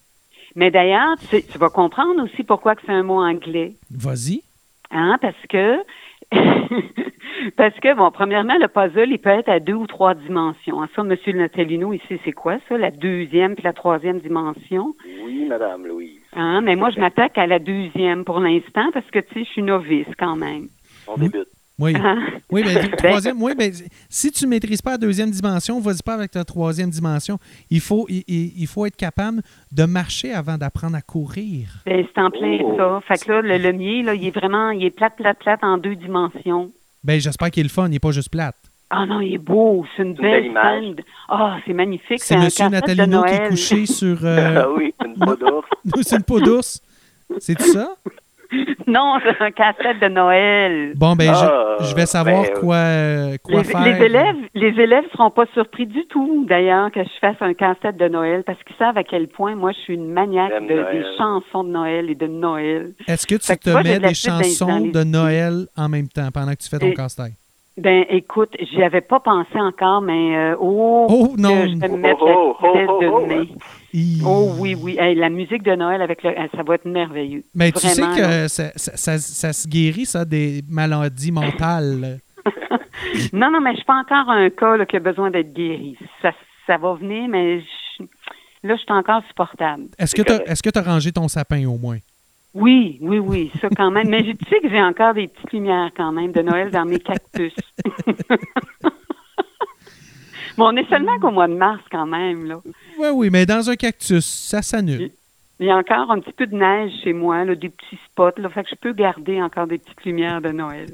Mais 0.55 0.71
d'ailleurs, 0.71 1.17
tu, 1.19 1.25
sais- 1.27 1.41
tu 1.51 1.57
vas 1.57 1.69
comprendre 1.69 2.23
aussi 2.23 2.43
pourquoi 2.43 2.75
que 2.75 2.81
c'est 2.85 2.91
un 2.93 3.03
mot 3.03 3.21
anglais. 3.21 3.73
Vas-y. 3.91 4.41
Hein, 4.91 5.17
parce 5.21 5.35
que, 5.49 5.77
parce 7.57 7.75
que, 7.79 7.93
bon, 7.95 8.11
premièrement, 8.11 8.55
le 8.59 8.67
puzzle, 8.67 9.11
il 9.11 9.19
peut 9.19 9.29
être 9.29 9.49
à 9.49 9.59
deux 9.59 9.73
ou 9.73 9.87
trois 9.87 10.13
dimensions. 10.15 10.81
Ah, 10.81 10.87
Ça, 10.95 11.01
M. 11.01 11.15
Natalino, 11.37 11.93
ici, 11.93 12.19
c'est 12.23 12.31
quoi 12.31 12.57
ça, 12.69 12.77
la 12.77 12.91
deuxième 12.91 13.55
puis 13.55 13.63
la 13.63 13.73
troisième 13.73 14.19
dimension? 14.19 14.95
Oui, 15.23 15.45
Madame 15.45 15.85
Louise. 15.85 16.19
Hein, 16.33 16.61
mais 16.61 16.75
moi, 16.75 16.89
je 16.89 16.99
m'attaque 16.99 17.37
à 17.37 17.47
la 17.47 17.59
deuxième 17.59 18.23
pour 18.25 18.39
l'instant 18.39 18.89
parce 18.93 19.09
que, 19.11 19.19
tu 19.19 19.33
sais, 19.33 19.39
je 19.45 19.49
suis 19.49 19.61
novice 19.63 20.07
quand 20.17 20.35
même. 20.35 20.67
On 21.07 21.17
débute. 21.17 21.47
Oui. 21.77 21.93
Hein? 21.95 22.17
Oui, 22.51 22.63
ben, 22.65 22.89
troisième, 22.97 23.41
oui, 23.43 23.53
ben, 23.57 23.71
si 24.09 24.31
tu 24.31 24.45
ne 24.45 24.49
maîtrises 24.51 24.81
pas 24.81 24.91
la 24.91 24.97
deuxième 24.97 25.29
dimension, 25.29 25.79
vas-y 25.81 26.01
pas 26.03 26.13
avec 26.13 26.33
la 26.35 26.45
troisième 26.45 26.89
dimension. 26.89 27.37
Il 27.69 27.81
faut, 27.81 28.05
il, 28.09 28.23
il- 28.27 28.53
il 28.57 28.67
faut 28.67 28.85
être 28.85 28.95
capable 28.95 29.41
de 29.71 29.83
marcher 29.83 30.33
avant 30.33 30.57
d'apprendre 30.57 30.95
à 30.95 31.01
courir. 31.01 31.67
Ben, 31.85 32.05
c'est 32.13 32.21
en 32.21 32.31
plein 32.31 32.59
Oh. 32.63 32.75
ça. 32.77 33.01
Fait 33.07 33.25
que 33.25 33.31
là, 33.31 33.41
le, 33.41 33.57
le 33.57 33.73
mien, 33.73 34.03
là, 34.03 34.13
il 34.15 34.25
est 34.27 34.31
vraiment, 34.31 34.69
il 34.71 34.85
est 34.85 34.89
plate, 34.91 35.15
plate, 35.17 35.37
plate 35.39 35.63
en 35.63 35.77
deux 35.77 35.95
dimensions. 35.95 36.71
Ben, 37.03 37.19
j'espère 37.19 37.51
qu'il 37.51 37.61
est 37.61 37.63
le 37.63 37.69
fun, 37.69 37.87
il 37.87 37.91
n'est 37.91 37.99
pas 37.99 38.11
juste 38.11 38.29
plate. 38.29 38.55
Ah 38.89 39.05
non, 39.05 39.19
il 39.19 39.33
est 39.33 39.37
beau. 39.39 39.83
C'est 39.97 40.03
une 40.03 40.13
belle 40.13 40.43
belle 40.43 40.45
image. 40.45 40.95
Ah, 41.27 41.57
c'est 41.65 41.73
magnifique. 41.73 42.21
C'est 42.23 42.37
Monsieur 42.37 42.69
Natalino 42.69 43.23
qui 43.23 43.33
est 43.33 43.49
couché 43.49 43.85
sur. 43.87 44.17
euh, 44.23 44.61
Ah 44.63 44.67
oui, 44.71 44.93
une 45.03 45.15
peau 45.15 45.35
d'ours. 45.41 45.67
c'est 46.03 46.15
une 46.17 46.23
peau 46.23 46.39
d'ours. 46.39 46.81
C'est 47.39 47.59
ça? 47.59 47.89
Non, 48.87 49.17
c'est 49.23 49.41
un 49.43 49.51
casse-tête 49.51 49.99
de 49.99 50.07
Noël. 50.07 50.93
Bon, 50.95 51.15
ben, 51.15 51.31
Ah, 51.33 51.77
je, 51.79 51.85
je 51.85 51.95
vais 51.95 52.05
savoir 52.05 52.43
ben, 52.43 52.53
quoi, 52.59 53.37
quoi 53.43 53.57
Les, 53.61 53.63
faire. 53.63 53.83
les 53.83 54.05
élèves, 54.05 54.35
les 54.53 54.81
élèves 54.81 55.03
seront 55.11 55.31
pas 55.31 55.45
surpris 55.53 55.85
du 55.87 56.05
tout, 56.07 56.45
d'ailleurs, 56.47 56.91
que 56.91 57.03
je 57.03 57.09
fasse 57.19 57.35
un 57.41 57.53
casse-tête 57.53 57.97
de 57.97 58.07
Noël, 58.07 58.43
parce 58.45 58.61
qu'ils 58.63 58.75
savent 58.77 58.97
à 58.97 59.03
quel 59.03 59.27
point 59.27 59.55
moi 59.55 59.71
je 59.71 59.79
suis 59.79 59.95
une 59.95 60.11
maniaque 60.11 60.61
de, 60.61 60.67
des 60.91 61.03
chansons 61.17 61.63
de 61.63 61.69
Noël 61.69 62.09
et 62.09 62.15
de 62.15 62.27
Noël. 62.27 62.93
Est-ce 63.07 63.25
que 63.25 63.35
tu 63.35 63.45
Fait 63.45 63.57
que 63.57 63.63
te 63.71 63.83
mets 63.83 63.99
de 63.99 64.07
des 64.07 64.13
chansons 64.13 64.81
de 64.87 65.03
Noël 65.03 65.65
en 65.75 65.89
même 65.89 66.07
temps 66.07 66.29
pendant 66.33 66.51
que 66.51 66.61
tu 66.61 66.69
fais 66.69 66.79
ton 66.79 66.87
Et- 66.87 66.93
casse-tête? 66.93 67.33
Ben, 67.77 68.05
écoute, 68.09 68.55
j'y 68.71 68.81
avais 68.83 69.01
pas 69.01 69.19
pensé 69.19 69.59
encore, 69.59 70.01
mais 70.01 70.37
euh, 70.37 70.55
oh, 70.61 71.07
Oh, 71.09 71.33
non. 71.37 71.63
que 71.63 71.67
je 71.71 71.75
vais 71.77 71.87
me 71.89 71.97
mettre 71.97 72.21
Oh, 72.21 72.55
oh, 72.57 72.57
oh, 72.63 72.73
veste 72.73 72.89
oh, 72.89 73.01
de 73.01 73.07
oh. 73.07 73.55
Oh 74.25 74.51
oui, 74.57 74.75
oui. 74.75 74.97
Hey, 74.99 75.15
la 75.15 75.29
musique 75.29 75.63
de 75.63 75.75
Noël 75.75 76.01
avec 76.01 76.23
le, 76.23 76.31
ça 76.55 76.63
va 76.63 76.75
être 76.75 76.85
merveilleux. 76.85 77.43
Mais 77.53 77.71
tu 77.71 77.79
sais 77.87 78.01
que 78.01 78.47
ça, 78.47 78.71
ça- 78.75 78.97
ça- 78.97 79.17
ça 79.17 79.53
se 79.53 79.67
guérit, 79.67 80.05
ça, 80.05 80.25
des 80.25 80.61
maladies 80.69 81.31
mentales. 81.31 82.19
Non, 83.33 83.51
non, 83.51 83.59
mais 83.61 83.71
je 83.71 83.77
suis 83.77 83.85
pas 83.85 83.99
encore 84.01 84.29
un 84.29 84.49
cas 84.49 84.77
là, 84.77 84.85
qui 84.85 84.95
a 84.95 84.99
besoin 84.99 85.29
d'être 85.31 85.53
guéri. 85.53 85.97
Ça, 86.21 86.31
ça 86.67 86.77
va 86.77 86.93
venir, 86.93 87.27
mais 87.29 87.59
je- 87.61 88.03
là, 88.63 88.75
je 88.75 88.81
suis 88.81 88.91
encore 88.91 89.21
supportable. 89.27 89.85
Est-ce 89.97 90.15
que 90.15 90.69
tu 90.69 90.79
as 90.79 90.81
rangé 90.81 91.11
ton 91.11 91.27
sapin 91.27 91.65
au 91.65 91.77
moins? 91.77 91.97
Oui, 92.53 92.97
oui, 93.01 93.19
oui, 93.19 93.51
ça 93.61 93.67
quand 93.75 93.91
même. 93.91 94.07
Mais 94.09 94.23
je- 94.23 94.31
tu 94.31 94.45
sais 94.49 94.59
que 94.61 94.69
j'ai 94.69 94.81
encore 94.81 95.13
des 95.13 95.27
petites 95.27 95.51
lumières 95.53 95.91
quand 95.95 96.11
même 96.11 96.31
de 96.31 96.41
Noël 96.41 96.71
dans 96.71 96.85
mes 96.85 96.99
cactus. 96.99 97.53
bon, 100.57 100.67
on 100.71 100.75
est 100.77 100.87
seulement 100.89 101.19
qu'au 101.19 101.31
mois 101.31 101.47
de 101.47 101.53
mars 101.55 101.81
quand 101.91 102.05
même, 102.05 102.45
là. 102.45 102.59
Oui, 103.11 103.27
oui, 103.27 103.29
mais 103.31 103.45
dans 103.45 103.69
un 103.69 103.75
cactus, 103.75 104.25
ça 104.25 104.61
s'annule. 104.61 105.11
Il 105.59 105.67
y 105.67 105.69
a 105.71 105.77
encore 105.77 106.11
un 106.11 106.19
petit 106.19 106.33
peu 106.33 106.47
de 106.47 106.55
neige 106.55 106.91
chez 107.03 107.13
moi, 107.13 107.45
là, 107.45 107.55
des 107.55 107.69
petits 107.69 107.97
spots, 108.11 108.37
là, 108.41 108.49
fait 108.49 108.63
que 108.63 108.69
je 108.71 108.75
peux 108.75 108.91
garder 108.93 109.41
encore 109.41 109.67
des 109.67 109.77
petites 109.77 110.03
lumières 110.03 110.41
de 110.41 110.49
Noël. 110.49 110.89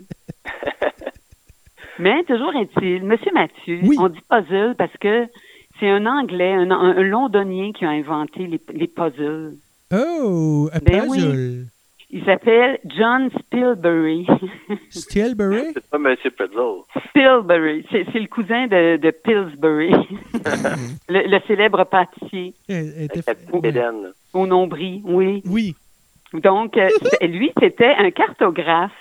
Mais 2.00 2.24
toujours 2.24 2.53
est-il, 2.56 3.03
Monsieur 3.03 3.32
Mathieu, 3.34 3.80
Oui. 3.84 3.96
on 4.00 4.10
dit 4.10 4.20
puzzle 4.30 4.75
parce 4.77 4.96
que 5.00 5.25
c'est 5.80 5.89
un 5.89 6.06
Anglais, 6.06 6.53
un, 6.53 6.72
un- 6.72 6.98
un 6.98 7.03
Londonien 7.03 7.72
qui 7.74 7.86
a 7.86 7.89
inventé 7.89 8.48
les, 8.48 8.60
les 8.74 8.88
puzzles. 8.88 9.56
Oh, 9.94 10.70
a 10.72 10.80
Ben 10.80 11.06
oui. 11.10 11.65
Il 12.13 12.25
s'appelle 12.25 12.77
John 12.86 13.30
Spilbury. 13.39 14.27
Stillbury? 14.89 15.72
C'est 15.74 15.89
pas 15.89 15.98
Monsieur 15.98 16.30
Puzzle. 16.32 16.82
Spilbury, 17.08 17.86
c'est 17.91 18.06
c'est 18.12 18.20
le 18.20 18.27
cousin 18.27 18.68
de, 18.68 18.98
de 18.98 19.12
Pillsbury, 19.12 19.91
le, 21.10 21.27
le 21.30 21.39
célèbre 21.48 21.84
pâtissier 21.86 22.53
Elle- 22.68 22.94
elle 22.98 23.03
était- 23.06 23.22
bédaine, 23.62 24.03
là. 24.03 24.10
au 24.34 24.46
nombril, 24.46 25.01
oui. 25.06 25.41
Oui. 25.46 25.75
Donc, 26.34 26.77
euh, 26.77 26.89
lui, 27.27 27.51
c'était 27.60 27.94
un 27.98 28.12
cartographe. 28.12 28.91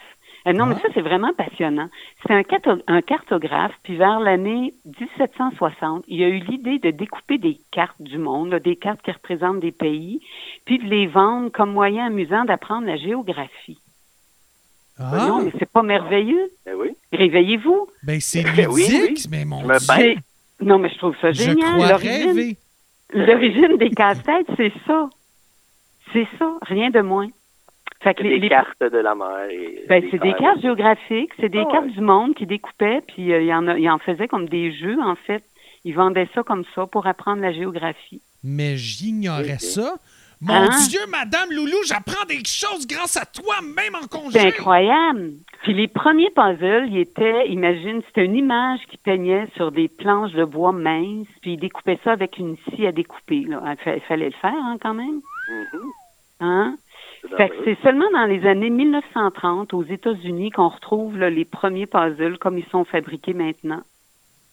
Euh, 0.46 0.52
non, 0.54 0.66
mais 0.66 0.74
Ah. 0.78 0.82
ça, 0.82 0.88
c'est 0.94 1.00
vraiment 1.02 1.32
passionnant. 1.34 1.88
C'est 2.22 2.32
un, 2.32 2.42
carto- 2.42 2.82
un 2.86 3.02
cartographe, 3.02 3.74
puis 3.82 3.96
vers 3.96 4.20
l'année 4.20 4.72
1760, 4.98 6.04
il 6.08 6.22
a 6.22 6.28
eu 6.28 6.38
l'idée 6.38 6.78
de 6.78 6.90
découper 6.90 7.36
des 7.38 7.58
cartes 7.70 8.00
du 8.00 8.16
monde, 8.18 8.50
là, 8.50 8.58
des 8.58 8.76
cartes 8.76 9.02
qui 9.02 9.10
représentent 9.12 9.60
des 9.60 9.72
pays, 9.72 10.20
puis 10.64 10.78
de 10.78 10.84
les 10.84 11.06
vendre 11.06 11.50
comme 11.50 11.72
moyen 11.72 12.06
amusant 12.06 12.44
d'apprendre 12.44 12.86
la 12.86 12.96
géographie. 12.96 13.78
Ah, 14.98 15.26
Non, 15.28 15.42
mais 15.42 15.52
c'est 15.58 15.70
pas 15.70 15.82
merveilleux. 15.82 16.50
Oui. 16.76 16.90
Réveillez-vous. 17.12 17.88
ben 18.02 18.20
c'est 18.20 18.44
Oui, 18.44 18.66
oui. 18.70 18.98
ludique, 19.08 19.26
mais 19.30 19.44
mon 19.44 19.62
Dieu. 19.62 19.74
J'ai- 19.96 20.18
Non, 20.60 20.78
mais 20.78 20.90
je 20.90 20.98
trouve 20.98 21.16
ça 21.20 21.32
je 21.32 21.42
génial. 21.42 21.74
crois 21.74 21.88
L'origine- 21.88 22.26
rêver. 22.28 22.56
L'origine 23.12 23.76
des 23.78 23.90
casse-têtes, 23.90 24.46
c'est 24.56 24.72
ça. 24.86 25.08
C'est 26.12 26.26
ça, 26.38 26.52
rien 26.62 26.90
de 26.90 27.00
moins. 27.00 27.28
Fait 28.02 28.14
que 28.14 28.22
C'est 28.22 28.28
les, 28.28 28.34
des 28.36 28.40
les- 28.40 28.48
cartes 28.48 28.80
de 28.80 28.98
la 28.98 29.14
mer. 29.14 29.48
Ben, 29.88 30.02
c'est 30.10 30.20
des 30.22 30.32
cartes 30.34 30.60
géographiques, 30.62 31.32
c'est 31.38 31.48
des 31.50 31.58
Ah 31.58 31.66
ouais. 31.66 31.72
cartes 31.72 31.88
du 31.88 32.00
monde 32.00 32.34
qui 32.34 32.46
découpaient, 32.46 33.02
puis 33.06 33.32
euh, 33.32 33.40
il 33.42 33.46
y 33.46 33.54
en 33.54 33.68
a, 33.68 33.78
il 33.78 33.88
en 33.90 33.98
faisait 33.98 34.26
comme 34.28 34.48
des 34.48 34.72
jeux, 34.72 34.98
en 35.02 35.14
fait. 35.16 35.44
Ils 35.84 35.94
vendaient 35.94 36.28
ça 36.34 36.42
comme 36.42 36.64
ça 36.74 36.86
pour 36.86 37.06
apprendre 37.06 37.42
la 37.42 37.52
géographie. 37.52 38.22
Mais 38.44 38.76
j'ignorais 38.76 39.58
ça. 39.58 39.94
Mon 40.42 40.54
Hein? 40.54 40.68
Dieu, 40.88 41.00
Madame 41.10 41.50
Loulou, 41.50 41.76
j'apprends 41.86 42.24
des 42.26 42.42
choses 42.46 42.86
grâce 42.86 43.18
à 43.18 43.26
toi, 43.26 43.56
même 43.62 43.94
en 43.94 44.02
C'est 44.02 44.08
congé. 44.10 44.40
incroyable. 44.40 45.32
Puis 45.62 45.74
les 45.74 45.88
premiers 45.88 46.30
puzzles, 46.30 46.88
ils 46.90 46.98
étaient, 47.00 47.48
imagine, 47.48 48.00
c'était 48.06 48.24
une 48.24 48.36
image 48.36 48.80
qui 48.90 48.96
peignait 48.96 49.46
sur 49.56 49.70
des 49.72 49.88
planches 49.88 50.32
de 50.32 50.44
bois 50.46 50.72
minces, 50.72 51.26
puis 51.42 51.52
ils 51.54 51.58
découpaient 51.60 51.98
ça 52.02 52.12
avec 52.12 52.38
une 52.38 52.56
scie 52.70 52.86
à 52.86 52.92
découper. 52.92 53.40
Là. 53.46 53.62
Il 53.86 53.92
il 53.96 54.00
fallait 54.02 54.30
le 54.30 54.34
faire, 54.40 54.54
hein, 54.54 54.78
quand 54.80 54.94
même. 54.94 55.20
Mhm. 55.50 55.80
Hein? 56.40 56.76
C'est 57.22 57.36
Fait 57.36 57.48
que 57.50 57.54
c'est 57.64 57.78
seulement 57.82 58.10
dans 58.12 58.24
les 58.26 58.46
années 58.46 58.70
1930 58.70 59.74
aux 59.74 59.84
États-Unis 59.84 60.50
qu'on 60.50 60.68
retrouve 60.68 61.18
là, 61.18 61.28
les 61.30 61.44
premiers 61.44 61.86
puzzles 61.86 62.38
comme 62.38 62.58
ils 62.58 62.66
sont 62.66 62.84
fabriqués 62.84 63.34
maintenant. 63.34 63.82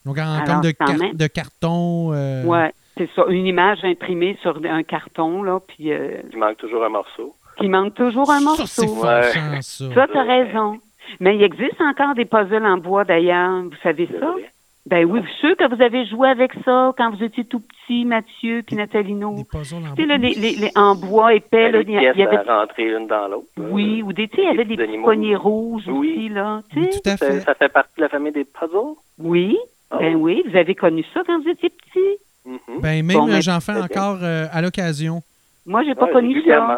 Donc, 0.06 0.18
en, 0.20 0.44
comme 0.46 0.62
de, 0.62 0.72
quand 0.72 0.86
car- 0.86 0.98
même. 0.98 1.14
de 1.14 1.28
carton. 1.28 2.12
euh, 2.14 2.44
Ouais, 2.46 2.72
c'est 2.98 3.10
ça. 3.16 3.24
Une 3.30 3.46
image 3.46 3.84
imprimée 3.84 4.38
sur 4.42 4.60
un 4.66 4.84
carton, 4.84 5.44
là, 5.44 5.60
puis 5.66 5.92
euh, 5.92 6.22
Il 6.32 6.40
manque 6.40 6.58
toujours 6.58 6.84
un 6.84 6.90
morceau. 6.90 7.36
qu'il 7.58 7.70
manque 7.72 7.94
toujours 7.94 8.30
un 8.32 8.40
Ça, 8.40 8.66
c'est 8.66 8.86
morceau. 8.88 9.02
ça. 9.02 9.94
Ça, 9.94 10.08
t'as 10.12 10.24
raison. 10.24 10.80
Mais 11.22 11.36
il 11.36 11.44
existe 11.44 11.80
encore 11.82 12.16
des 12.16 12.26
puzzles 12.26 12.66
en 12.66 12.78
bois, 12.78 13.06
d'ailleurs. 13.06 13.64
Vous 13.64 13.76
savez 13.82 14.08
C'est 14.12 14.20
ça? 14.20 14.32
vrai. 14.32 14.52
Ben 14.90 15.04
oui, 15.06 15.20
je 15.22 15.28
suis 15.30 15.40
sûr 15.48 15.58
que 15.58 15.76
vous 15.76 15.82
avez 15.82 16.06
joué 16.06 16.30
avec 16.30 16.52
ça 16.64 16.94
quand 16.98 17.12
vous 17.14 17.22
étiez 17.24 17.44
tout 17.44 17.60
petit, 17.60 18.06
Mathieu 18.06 18.64
puis 18.66 18.78
Natalino. 18.78 19.36
Des 19.36 19.44
puzzles 19.44 19.86
en 19.86 19.96
Tu 19.96 20.04
sais, 20.04 20.08
là, 20.08 20.18
bois. 20.18 20.28
les, 20.30 20.34
les, 20.36 20.56
les- 20.56 20.72
en 20.76 20.96
bois 20.96 21.34
épais, 21.34 21.72
là, 21.72 21.80
Les 21.82 21.92
il 21.92 22.02
y 22.02 22.08
avait... 22.24 22.38
à 22.38 22.60
rentrer 22.62 22.86
l'une 22.90 23.06
dans 23.08 23.28
l'autre. 23.28 23.48
Oui, 23.58 24.02
ou 24.02 24.14
des, 24.14 24.28
tu 24.30 24.38
sais, 24.38 24.44
il 24.44 24.46
y 24.46 24.50
avait 24.50 24.64
des 24.66 24.78
petits 24.78 24.98
poignets 25.00 25.36
rouges 25.36 25.84
Oui. 25.88 26.14
aussi, 26.16 26.30
là. 26.30 26.62
Tu 26.72 26.80
Oui, 26.80 26.86
sais? 26.92 27.00
tout 27.02 27.10
à 27.10 27.18
Ça, 27.18 27.26
fait. 27.26 27.40
ça 27.42 27.54
fait 27.56 27.70
partie 27.70 27.94
de 27.98 28.02
la 28.04 28.10
famille 28.10 28.32
des 28.32 28.46
puzzles? 28.46 28.96
Oui, 29.20 29.58
Ah 29.92 29.98
ben 30.00 30.16
oui, 30.16 30.44
vous 30.50 30.56
avez 30.56 30.74
connu 30.76 31.04
ça 31.14 31.22
quand 31.28 31.42
vous 31.42 31.50
étiez 31.50 31.70
petit. 31.70 32.18
Mhm. 32.46 32.80
Ben, 32.82 33.06
même 33.06 33.18
Bon, 33.18 33.42
j'en 33.42 33.60
fais 33.60 33.74
encore 33.74 34.20
euh, 34.24 34.46
à 34.54 34.62
l'occasion. 34.62 35.22
Moi, 35.66 35.84
j'ai 35.84 35.96
pas 35.96 36.06
Ouais, 36.06 36.12
connu 36.14 36.42
ça. 36.46 36.76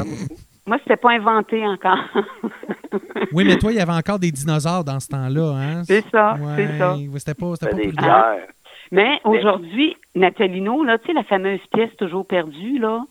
Moi 0.70 0.78
c'était 0.84 0.98
pas 0.98 1.12
inventé 1.12 1.66
encore. 1.66 1.98
Oui, 3.32 3.44
mais 3.46 3.58
toi, 3.58 3.72
il 3.72 3.78
y 3.78 3.82
avait 3.82 3.94
encore 3.94 4.18
des 4.18 4.32
dinosaures 4.32 4.84
dans 4.84 5.00
ce 5.00 5.10
temps-là, 5.10 5.54
hein? 5.54 5.84
c'est 5.84 6.04
ça, 6.10 6.34
Ouais, 6.34 6.56
c'est 6.56 6.78
ça. 6.80 6.96
C'était 7.18 7.34
pas, 7.36 7.54
pas 7.62 7.74
des. 7.74 7.92
Mais 8.92 9.20
aujourd'hui, 9.24 9.96
Natalino, 10.16 10.84
là, 10.84 10.98
tu 10.98 11.08
sais, 11.08 11.14
la 11.14 11.24
fameuse 11.24 11.60
pièce 11.72 11.96
toujours 11.98 12.26
perdue, 12.26 12.80
là, 12.80 13.04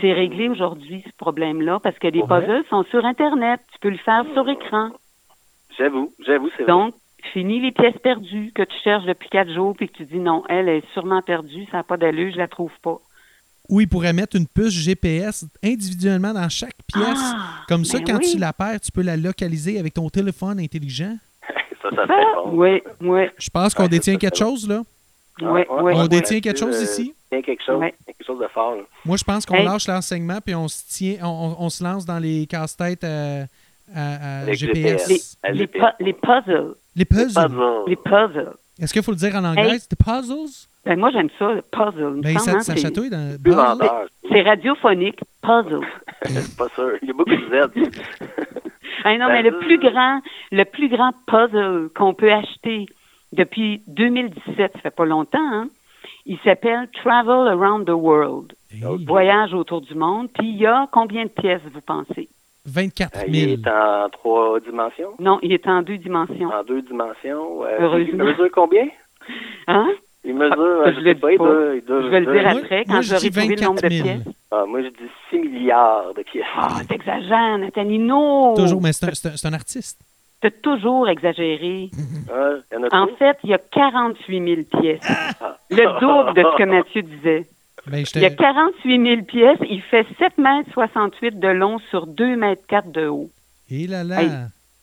c'est 0.00 0.14
réglé 0.14 0.48
aujourd'hui, 0.48 1.04
ce 1.06 1.12
problème-là, 1.18 1.78
parce 1.82 1.98
que 1.98 2.08
les 2.08 2.22
puzzles 2.22 2.64
sont 2.70 2.84
sur 2.84 3.04
Internet. 3.04 3.60
Tu 3.72 3.78
peux 3.80 3.90
le 3.90 3.98
faire 3.98 4.24
sur 4.32 4.48
écran. 4.48 4.90
J'avoue, 5.76 6.12
j'avoue, 6.24 6.48
c'est 6.56 6.62
vrai. 6.62 6.72
Donc, 6.72 6.94
fini 7.34 7.60
les 7.60 7.72
pièces 7.72 7.98
perdues 7.98 8.52
que 8.54 8.62
tu 8.62 8.76
cherches 8.82 9.04
depuis 9.04 9.28
quatre 9.28 9.52
jours 9.52 9.74
puis 9.76 9.88
que 9.88 9.96
tu 9.98 10.04
dis 10.06 10.18
non, 10.18 10.42
elle 10.48 10.70
est 10.70 10.86
sûrement 10.94 11.20
perdue, 11.20 11.66
ça 11.70 11.78
n'a 11.78 11.82
pas 11.82 11.98
d'allure, 11.98 12.32
je 12.32 12.38
la 12.38 12.48
trouve 12.48 12.72
pas. 12.82 12.98
Ou 13.68 13.80
il 13.80 13.88
pourrait 13.88 14.12
mettre 14.12 14.36
une 14.36 14.46
puce 14.46 14.72
GPS 14.72 15.44
individuellement 15.62 16.32
dans 16.32 16.48
chaque 16.48 16.76
pièce. 16.86 17.04
Ah, 17.18 17.64
Comme 17.68 17.84
ça, 17.84 17.98
ben 17.98 18.04
quand 18.06 18.18
oui. 18.18 18.30
tu 18.32 18.38
la 18.38 18.52
perds, 18.52 18.80
tu 18.80 18.92
peux 18.92 19.02
la 19.02 19.16
localiser 19.16 19.78
avec 19.78 19.94
ton 19.94 20.08
téléphone 20.08 20.60
intelligent. 20.60 21.16
ça, 21.82 21.88
ça 21.90 22.06
serait 22.06 22.34
bon. 22.44 22.50
oui, 22.52 22.82
oui, 23.00 23.22
Je 23.38 23.50
pense 23.50 23.74
qu'on 23.74 23.82
Ouais, 23.84 23.88
détient 23.88 24.16
quelque 24.16 24.36
chose, 24.38 24.68
là. 24.68 24.82
Ah, 25.42 25.52
oui, 25.52 25.62
oui. 25.82 25.92
On 25.96 26.06
détient 26.06 26.40
quelque 26.40 26.58
chose 26.58 26.76
euh, 26.76 26.82
ici? 26.84 27.12
Il 27.32 27.36
y 27.36 27.38
a 27.38 27.42
quelque 27.42 27.62
chose, 27.64 27.82
quelque 28.06 28.24
chose 28.26 28.40
de 28.40 28.46
fort. 28.48 28.76
là? 28.76 28.82
Moi, 29.04 29.16
je 29.16 29.24
pense 29.24 29.44
qu'on 29.44 29.56
Hey. 29.56 29.64
lâche 29.64 29.86
l'enseignement 29.88 30.38
puis 30.44 30.54
on 30.54 30.68
se 30.68 30.82
tient, 30.88 31.16
on, 31.22 31.26
on- 31.26 31.64
on 31.66 31.68
se 31.68 31.82
lance 31.84 32.06
dans 32.06 32.18
les 32.18 32.46
casse-têtes 32.46 33.04
à, 33.04 33.46
à- 33.94 34.52
GPS. 34.52 35.08
GPS. 35.08 35.08
Les, 35.08 35.48
À 35.48 35.52
les, 35.52 35.58
GPS. 35.58 35.82
pu- 35.98 36.04
les 36.04 36.12
puzzles, 36.14 36.74
Les 36.94 37.04
puzzles. 37.04 37.34
Puzzle. 37.34 37.82
les 37.88 37.96
puzzles. 37.96 38.52
Est-ce 38.80 38.92
qu'il 38.92 39.02
faut 39.02 39.12
le 39.12 39.16
dire 39.16 39.34
en 39.36 39.44
anglais? 39.44 39.74
Hey. 39.74 39.80
C'est 39.80 39.96
puzzles? 39.96 40.68
Ben, 40.84 40.98
moi, 40.98 41.10
j'aime 41.10 41.28
ça, 41.38 41.52
le 41.52 41.62
puzzle. 41.62 42.20
Ben, 42.20 42.38
ça, 42.38 42.52
hein, 42.52 42.60
ça 42.60 42.74
c'est- 42.74 42.80
chatouille 42.82 43.10
dans 43.10 43.36
vendeur. 43.44 44.06
C'est 44.30 44.42
radiophonique, 44.42 45.20
puzzle. 45.42 45.80
C'est 46.24 46.56
pas 46.58 46.68
sûr. 46.74 46.92
Il 47.02 47.08
y 47.08 47.10
a 47.10 47.14
beaucoup 47.14 47.30
de 47.30 47.36
Z. 47.50 47.90
Ah 49.04 49.12
non, 49.18 49.26
Ben, 49.26 49.34
mais 49.34 49.42
le 49.42 49.54
euh, 49.54 49.60
plus 49.60 49.78
grand, 49.78 50.20
le 50.50 50.64
plus 50.64 50.88
grand 50.88 51.12
puzzle 51.26 51.90
qu'on 51.94 52.14
peut 52.14 52.32
acheter 52.32 52.86
depuis 53.32 53.82
2017, 53.88 54.72
ça 54.72 54.80
fait 54.80 54.90
pas 54.90 55.04
longtemps, 55.04 55.38
hein, 55.52 55.68
il 56.24 56.38
s'appelle 56.38 56.88
Travel 57.04 57.46
Around 57.46 57.86
the 57.86 57.90
World. 57.90 58.54
Hey, 58.72 59.04
Voyage 59.04 59.54
autour 59.54 59.80
du 59.82 59.94
monde. 59.94 60.28
Puis 60.36 60.48
il 60.48 60.56
y 60.56 60.66
a 60.66 60.88
combien 60.90 61.24
de 61.24 61.28
pièces, 61.28 61.60
vous 61.72 61.80
pensez? 61.82 62.28
24 62.66 63.18
000. 63.20 63.28
Il 63.32 63.52
est 63.52 63.68
en 63.68 64.08
trois 64.10 64.58
dimensions, 64.60 65.10
Non, 65.18 65.38
il 65.42 65.52
est 65.52 65.66
en 65.66 65.82
deux 65.82 65.98
dimensions. 65.98 66.48
en 66.50 66.64
deux 66.64 66.82
dimensions. 66.82 67.64
Euh, 67.64 67.76
Heureusement. 67.80 68.06
Il 68.12 68.16
mesure 68.16 68.48
combien? 68.52 68.88
Hein? 69.68 69.88
Il 70.24 70.34
mesure, 70.34 70.54
Ah, 70.84 70.88
euh, 70.88 70.92
je 70.96 71.04
sais 71.04 71.14
pas, 71.14 71.36
doit- 71.36 72.02
Je 72.02 72.08
vais 72.08 72.20
le 72.20 72.32
dire 72.32 72.48
après, 72.48 72.84
moi, 72.88 72.96
quand 72.96 73.02
je 73.02 73.08
j'aurai 73.16 73.30
trouvé 73.30 73.54
le 73.56 73.62
nombre 73.62 73.74
de 73.76 73.80
24 73.82 73.92
000. 73.92 74.02
pièces. 74.04 74.34
Ah, 74.50 74.64
moi, 74.66 74.82
je 74.82 74.88
dis 74.88 75.10
6 75.30 75.38
milliards 75.38 76.14
de 76.14 76.22
pièces. 76.22 76.44
Ah, 76.56 76.78
t'exagères, 76.88 77.58
Natalino! 77.58 78.54
Toujours, 78.56 78.82
mais 78.82 78.92
c'est 78.92 79.06
un, 79.06 79.50
un- 79.50 79.54
artiste. 79.54 80.00
T'as 80.40 80.50
toujours 80.50 81.08
exagéré. 81.08 81.90
Y 82.72 82.76
en 82.76 82.82
a 82.82 82.86
En 83.02 83.06
trop? 83.06 83.16
fait, 83.16 83.38
il 83.44 83.50
y 83.50 83.54
a 83.54 83.58
48 83.58 84.66
000 84.70 84.80
pièces. 84.82 85.00
Ah. 85.40 85.56
Le 85.70 86.00
double 86.00 86.34
de 86.34 86.42
ce 86.42 86.56
que 86.58 86.62
Mathieu 86.64 87.02
disait. 87.02 87.46
Ben, 87.90 88.04
je 88.04 88.10
te- 88.12 88.18
Il 88.18 88.22
y 88.22 88.26
a 88.26 88.30
48 88.30 89.04
000 89.04 89.22
pièces. 89.22 89.58
Il 89.70 89.80
fait 89.82 90.06
7 90.18 90.38
mètres 90.38 90.70
68 90.72 91.38
de 91.38 91.48
long 91.48 91.78
sur 91.90 92.06
2 92.06 92.36
mètres 92.36 92.62
4 92.68 92.90
de 92.90 93.06
haut. 93.06 93.30
Et 93.70 93.86
là 93.86 94.02
là. 94.04 94.22
Hey, 94.22 94.30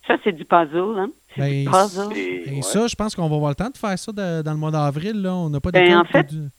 Ça, 0.08 0.18
c'est 0.24 0.34
du 0.34 0.44
puzzle, 0.46 0.98
hein? 1.00 1.10
C'est 1.36 1.42
Ben, 1.42 1.63
du 1.63 1.70
puzzle. 1.70 2.18
Et, 2.18 2.44
Et 2.50 2.56
ouais, 2.56 2.62
ça, 2.62 2.88
je 2.88 2.96
pense 2.96 3.16
qu'on 3.16 3.28
va 3.30 3.36
avoir 3.36 3.52
le 3.52 3.56
temps 3.56 3.70
de 3.70 3.78
faire 3.78 3.98
ça 3.98 4.12
de- 4.12 4.42
dans 4.42 4.52
le 4.52 4.58
mois 4.58 4.72
d'avril. 4.72 5.22
Là. 5.22 5.34
On 5.34 5.50
n'a 5.50 5.60
pas 5.62 5.72
Ben, 5.72 5.98
en 5.98 6.04
fait- 6.04 6.28
du- 6.28 6.50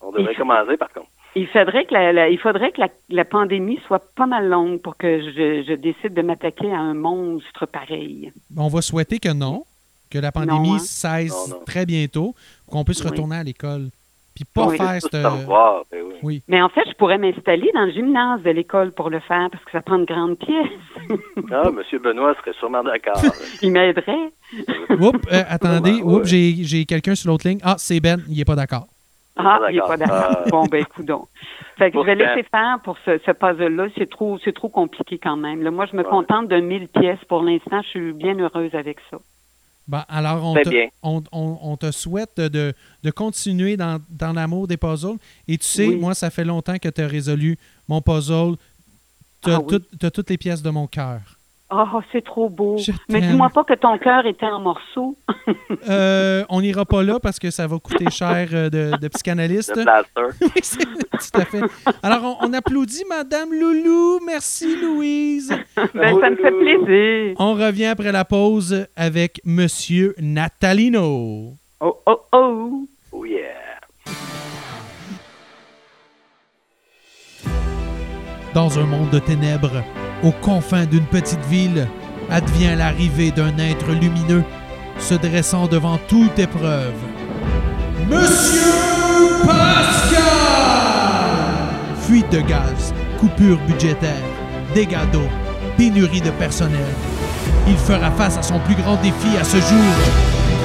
On 0.00 0.10
devrait 0.12 0.34
commencer, 0.34 0.76
par 0.76 0.90
contre. 0.92 1.08
Il 1.36 1.46
faudrait 1.48 1.84
que, 1.84 1.92
la, 1.94 2.12
la- 2.12 2.28
il 2.28 2.38
faudrait 2.38 2.70
que 2.70 2.80
la, 2.80 2.88
la 3.10 3.24
pandémie 3.24 3.78
soit 3.86 4.02
pas 4.14 4.26
mal 4.26 4.48
longue 4.48 4.80
pour 4.80 4.96
que 4.96 5.20
je, 5.20 5.64
je 5.66 5.74
décide 5.74 6.14
de 6.14 6.22
m'attaquer 6.22 6.70
à 6.72 6.78
un 6.78 6.94
monstre 6.94 7.66
pareil. 7.66 8.32
On 8.56 8.68
va 8.68 8.80
souhaiter 8.82 9.18
que 9.18 9.32
non, 9.32 9.64
que 10.10 10.18
la 10.18 10.30
pandémie 10.30 10.68
Non, 10.70 10.74
hein? 10.76 10.78
cesse 10.78 11.30
Non, 11.48 11.56
non. 11.56 11.62
très 11.66 11.86
bientôt, 11.86 12.34
pour 12.64 12.74
qu'on 12.74 12.84
puisse 12.84 13.02
Oui. 13.02 13.10
retourner 13.10 13.36
à 13.36 13.42
l'école. 13.42 13.88
Puis 14.34 14.44
pas 14.44 14.66
Oui. 14.66 14.76
faire 14.76 15.00
cette... 15.00 15.12
ben 15.12 15.32
oui. 16.22 16.42
Mais 16.48 16.60
en 16.60 16.68
fait, 16.68 16.82
je 16.88 16.94
pourrais 16.94 17.18
m'installer 17.18 17.70
dans 17.72 17.84
le 17.84 17.92
gymnase 17.92 18.42
de 18.42 18.50
l'école 18.50 18.90
pour 18.92 19.08
le 19.08 19.20
faire 19.20 19.48
parce 19.50 19.62
que 19.64 19.70
ça 19.70 19.80
prend 19.80 19.98
de 19.98 20.04
grandes 20.04 20.38
pièces. 20.38 20.68
Ah, 21.52 21.68
M. 21.68 21.98
Benoît 22.02 22.34
serait 22.40 22.52
sûrement 22.58 22.82
d'accord. 22.82 23.20
Il 23.62 23.70
m'aiderait. 23.72 24.32
Oups, 24.98 25.20
euh, 25.32 25.42
attendez, 25.48 26.02
Ouais, 26.02 26.22
j'ai 26.24 26.54
j'ai 26.64 26.84
quelqu'un 26.84 27.14
sur 27.14 27.30
l'autre 27.30 27.46
ligne. 27.46 27.58
Ah, 27.62 27.74
c'est 27.78 28.00
Ben, 28.00 28.18
il 28.28 28.36
n'est 28.38 28.44
pas 28.44 28.56
d'accord. 28.56 28.86
Ah, 29.36 29.58
pas 29.60 29.70
il 29.70 29.74
n'est 29.76 29.80
pas 29.82 29.96
d'accord. 29.96 30.16
Ah. 30.30 30.44
Bon, 30.50 30.64
ben, 30.66 30.80
écoute 30.80 31.06
donc. 31.06 31.26
Fait 31.76 31.90
que 31.90 31.98
je 32.00 32.04
vais 32.04 32.16
Pourtant. 32.16 32.34
laisser 32.34 32.48
faire 32.50 32.78
pour 32.84 32.96
ce, 33.04 33.18
ce 33.26 33.30
puzzle-là. 33.32 33.86
C'est 33.98 34.08
trop, 34.08 34.38
c'est 34.44 34.52
trop 34.54 34.68
compliqué 34.68 35.18
quand 35.18 35.36
même. 35.36 35.62
Là, 35.62 35.70
moi, 35.70 35.86
je 35.90 35.96
me 35.96 36.02
Ouais. 36.02 36.08
contente 36.08 36.48
de 36.48 36.56
1000 36.60 36.88
pièces 36.88 37.22
pour 37.28 37.42
l'instant. 37.42 37.82
Je 37.82 37.88
suis 37.88 38.12
bien 38.12 38.38
heureuse 38.38 38.74
avec 38.74 38.98
ça. 39.10 39.18
Bon, 39.86 40.00
alors, 40.08 40.42
on 40.44 40.54
te, 40.54 40.68
bien. 40.70 40.88
on, 41.02 41.22
on- 41.30 41.58
on 41.62 41.76
te 41.76 41.90
souhaite 41.90 42.38
de, 42.38 42.72
de 43.02 43.10
continuer 43.10 43.76
dans, 43.76 44.00
dans 44.08 44.32
l'amour 44.32 44.66
des 44.66 44.76
puzzles. 44.78 45.18
Et 45.46 45.58
tu 45.58 45.66
sais, 45.66 45.86
Oui. 45.88 45.96
moi, 45.96 46.14
ça 46.14 46.30
fait 46.30 46.44
longtemps 46.44 46.78
que 46.78 46.88
tu 46.88 47.02
as 47.02 47.06
résolu 47.06 47.58
mon 47.86 48.00
puzzle. 48.00 48.56
Tu 49.42 49.50
as, 49.50 49.56
Ah 49.56 49.60
oui. 49.60 49.78
toutes 50.10 50.30
les 50.30 50.38
pièces 50.38 50.62
de 50.62 50.70
mon 50.70 50.86
cœur. 50.86 51.33
Oh, 51.70 52.00
c'est 52.12 52.22
trop 52.24 52.48
beau. 52.48 52.76
Je 52.78 52.92
Mais 53.08 53.20
dis-moi 53.20 53.48
pas 53.48 53.64
que 53.64 53.72
ton 53.74 53.98
cœur 53.98 54.26
était 54.26 54.46
en 54.46 54.60
morceaux. 54.60 55.16
Euh, 55.88 56.44
on 56.48 56.62
n'ira 56.62 56.86
pas 56.86 57.02
là 57.02 57.20
parce 57.20 57.38
que 57.38 57.50
ça 57.50 57.66
va 57.66 57.78
coûter 57.78 58.08
cher 58.10 58.48
euh, 58.54 58.70
de, 58.70 58.96
de 58.96 59.08
psychanalyste. 59.08 59.74
Oui, 60.40 60.50
tout 60.52 61.38
à 61.40 61.44
fait. 61.44 61.60
Alors, 62.02 62.38
on, 62.40 62.48
on 62.48 62.52
applaudit 62.54 63.04
Madame 63.08 63.52
Loulou. 63.52 64.20
Merci, 64.26 64.76
Louise. 64.80 65.54
Ben, 65.94 66.18
ça 66.18 66.30
me 66.30 66.36
fait 66.36 66.50
plaisir. 66.50 67.36
On 67.38 67.52
revient 67.54 67.86
après 67.86 68.12
la 68.12 68.24
pause 68.24 68.86
avec 68.96 69.40
Monsieur 69.44 70.14
Natalino. 70.18 71.52
Oh, 71.80 71.96
oh, 72.06 72.20
oh. 72.32 72.86
Oh 73.12 73.24
yeah. 73.26 73.40
Dans 78.54 78.78
un 78.78 78.84
monde 78.86 79.10
de 79.10 79.18
ténèbres, 79.18 79.82
aux 80.22 80.32
confins 80.32 80.86
d'une 80.86 81.06
petite 81.06 81.44
ville, 81.50 81.88
advient 82.30 82.74
l'arrivée 82.76 83.30
d'un 83.30 83.56
être 83.58 83.90
lumineux 83.92 84.44
se 84.98 85.14
dressant 85.14 85.66
devant 85.66 85.98
toute 86.08 86.38
épreuve. 86.38 86.94
Monsieur 88.08 88.60
Pascal! 89.44 90.24
Fuite 92.06 92.30
de 92.30 92.40
gaz, 92.40 92.94
coupure 93.18 93.58
budgétaire, 93.66 94.12
dégâts 94.74 95.10
d'eau, 95.12 95.28
pénurie 95.76 96.20
de 96.20 96.30
personnel. 96.30 96.80
Il 97.66 97.76
fera 97.76 98.10
face 98.10 98.36
à 98.36 98.42
son 98.42 98.58
plus 98.60 98.74
grand 98.74 98.96
défi 98.96 99.36
à 99.40 99.44
ce 99.44 99.56
jour. 99.56 99.94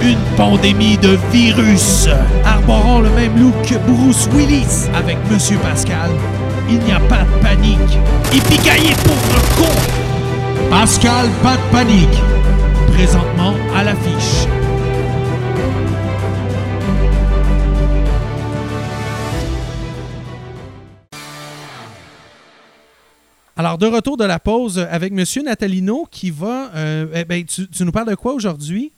Une 0.01 0.19
pandémie 0.37 0.97
de 0.97 1.17
virus. 1.31 2.07
Arborant 2.45 3.01
le 3.01 3.09
même 3.09 3.37
look 3.37 3.53
que 3.63 3.75
Bruce 3.89 4.27
Willis 4.33 4.87
avec 4.95 5.17
Monsieur 5.29 5.57
Pascal, 5.57 6.09
il 6.69 6.79
n'y 6.79 6.91
a 6.91 6.99
pas 6.99 7.23
de 7.23 7.41
panique. 7.41 7.97
Yippee 8.31 8.93
pauvre 9.03 9.41
con! 9.57 10.69
Pascal, 10.69 11.27
pas 11.41 11.57
de 11.57 11.71
panique. 11.71 12.19
Présentement 12.93 13.55
à 13.75 13.83
l'affiche. 13.83 14.47
Alors, 23.57 23.77
de 23.77 23.87
retour 23.87 24.15
de 24.15 24.23
la 24.23 24.39
pause 24.39 24.79
avec 24.79 25.11
Monsieur 25.11 25.41
Natalino 25.41 26.05
qui 26.09 26.31
va. 26.31 26.69
euh, 26.75 27.07
eh 27.13 27.25
ben, 27.25 27.43
tu, 27.43 27.83
nous 27.83 27.91
parles 27.91 28.07
de 28.07 28.15
quoi 28.15 28.33
aujourd'hui? 28.33 28.93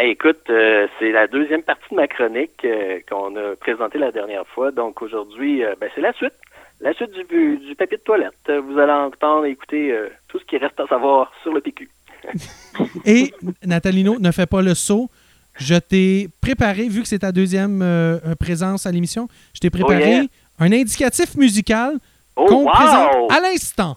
Écoute, 0.00 0.50
euh, 0.50 0.88
c'est 0.98 1.12
la 1.12 1.28
deuxième 1.28 1.62
partie 1.62 1.88
de 1.92 1.94
ma 1.94 2.08
chronique 2.08 2.64
euh, 2.64 2.98
qu'on 3.08 3.36
a 3.36 3.54
présentée 3.54 3.98
la 3.98 4.10
dernière 4.10 4.48
fois. 4.48 4.72
Donc 4.72 5.00
aujourd'hui, 5.00 5.62
ben, 5.80 5.88
c'est 5.94 6.00
la 6.00 6.12
suite. 6.14 6.32
La 6.80 6.92
suite 6.94 7.10
du, 7.12 7.56
du 7.58 7.74
papier 7.74 7.96
de 7.96 8.02
toilette. 8.02 8.34
Vous 8.46 8.78
allez 8.78 8.92
entendre 8.92 9.46
et 9.46 9.50
écouter 9.50 9.92
euh, 9.92 10.08
tout 10.28 10.38
ce 10.38 10.44
qui 10.44 10.58
reste 10.58 10.78
à 10.80 10.86
savoir 10.86 11.32
sur 11.42 11.52
le 11.52 11.60
PQ. 11.60 11.88
Et 13.04 13.32
Natalino, 13.64 14.18
ne 14.18 14.30
fais 14.30 14.46
pas 14.46 14.62
le 14.62 14.74
saut. 14.74 15.08
Je 15.56 15.76
t'ai 15.76 16.28
préparé, 16.40 16.88
vu 16.88 17.02
que 17.02 17.08
c'est 17.08 17.20
ta 17.20 17.32
deuxième 17.32 17.80
euh, 17.82 18.18
euh, 18.26 18.34
présence 18.34 18.86
à 18.86 18.90
l'émission, 18.90 19.28
je 19.54 19.60
t'ai 19.60 19.70
préparé 19.70 20.10
yeah. 20.10 20.24
un 20.58 20.72
indicatif 20.72 21.36
musical 21.36 21.98
Oh, 22.36 22.46
qu'on 22.46 22.64
wow! 22.64 22.70
présente 22.72 23.30
à 23.30 23.40
l'instant. 23.40 23.96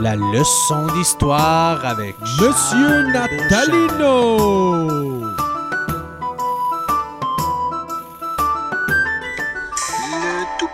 La 0.00 0.14
leçon 0.14 0.86
d'histoire 0.94 1.84
avec 1.84 2.14
Monsieur 2.40 3.02
Natalino. 3.12 4.38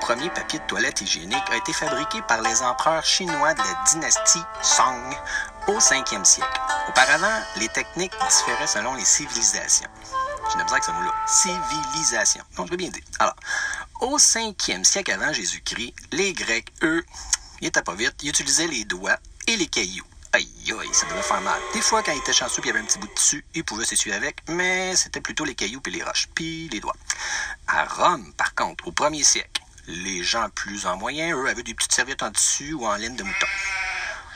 Premier 0.05 0.29
papier 0.29 0.59
de 0.59 0.65
toilette 0.65 1.01
hygiénique 1.01 1.51
a 1.51 1.57
été 1.57 1.73
fabriqué 1.73 2.21
par 2.29 2.43
les 2.43 2.61
empereurs 2.61 3.07
chinois 3.07 3.55
de 3.55 3.59
la 3.61 3.85
dynastie 3.91 4.43
Song 4.61 5.01
au 5.67 5.79
5e 5.79 6.23
siècle. 6.27 6.61
Auparavant, 6.91 7.41
les 7.57 7.69
techniques 7.69 8.13
différaient 8.29 8.67
selon 8.67 8.93
les 8.97 9.05
civilisations. 9.05 9.89
J'ai 10.53 10.59
l'impression 10.59 10.79
que 10.81 10.85
ce 10.85 10.91
mot-là. 10.91 11.15
Civilisation. 11.27 12.45
Donc, 12.55 12.67
je 12.67 12.73
vais 12.73 12.77
bien 12.77 12.91
dire. 12.91 13.03
Alors, 13.19 13.35
au 14.03 14.19
5e 14.19 14.85
siècle 14.85 15.11
avant 15.11 15.33
Jésus-Christ, 15.33 15.95
les 16.13 16.35
Grecs, 16.35 16.71
eux, 16.83 17.03
ils 17.63 17.69
étaient 17.69 17.81
pas 17.81 17.95
vite, 17.95 18.15
ils 18.23 18.29
utilisaient 18.29 18.67
les 18.67 18.85
doigts 18.85 19.17
et 19.47 19.57
les 19.57 19.69
cailloux. 19.69 20.05
Aïe, 20.35 20.47
aïe, 20.67 20.91
ça 20.93 21.07
devait 21.07 21.23
faire 21.23 21.41
mal. 21.41 21.59
Des 21.73 21.81
fois, 21.81 22.03
quand 22.03 22.13
ils 22.13 22.19
étaient 22.19 22.35
chanceux 22.35 22.61
puis 22.61 22.69
il 22.69 22.75
y 22.75 22.77
avait 22.77 22.85
un 22.85 22.87
petit 22.87 22.99
bout 22.99 23.09
de 23.09 23.15
dessus, 23.15 23.43
ils 23.55 23.65
pouvaient 23.65 23.87
s'essuyer 23.87 24.15
avec, 24.15 24.43
mais 24.49 24.95
c'était 24.97 25.23
plutôt 25.23 25.47
les 25.47 25.55
cailloux 25.55 25.81
puis 25.81 25.95
les 25.95 26.03
roches, 26.03 26.29
puis 26.35 26.69
les 26.69 26.81
doigts. 26.81 26.97
À 27.69 27.87
Rome, 27.87 28.35
par 28.35 28.55
contre, 28.55 28.87
au 28.87 28.91
1er 28.91 29.25
siècle, 29.25 29.64
les 29.87 30.23
gens 30.23 30.49
plus 30.51 30.87
en 30.87 30.97
moyen, 30.97 31.37
eux, 31.37 31.49
avaient 31.49 31.63
des 31.63 31.75
petites 31.75 31.93
serviettes 31.93 32.23
en 32.23 32.31
tissu 32.31 32.73
ou 32.73 32.87
en 32.87 32.97
laine 32.97 33.17
de 33.17 33.23
mouton. 33.23 33.47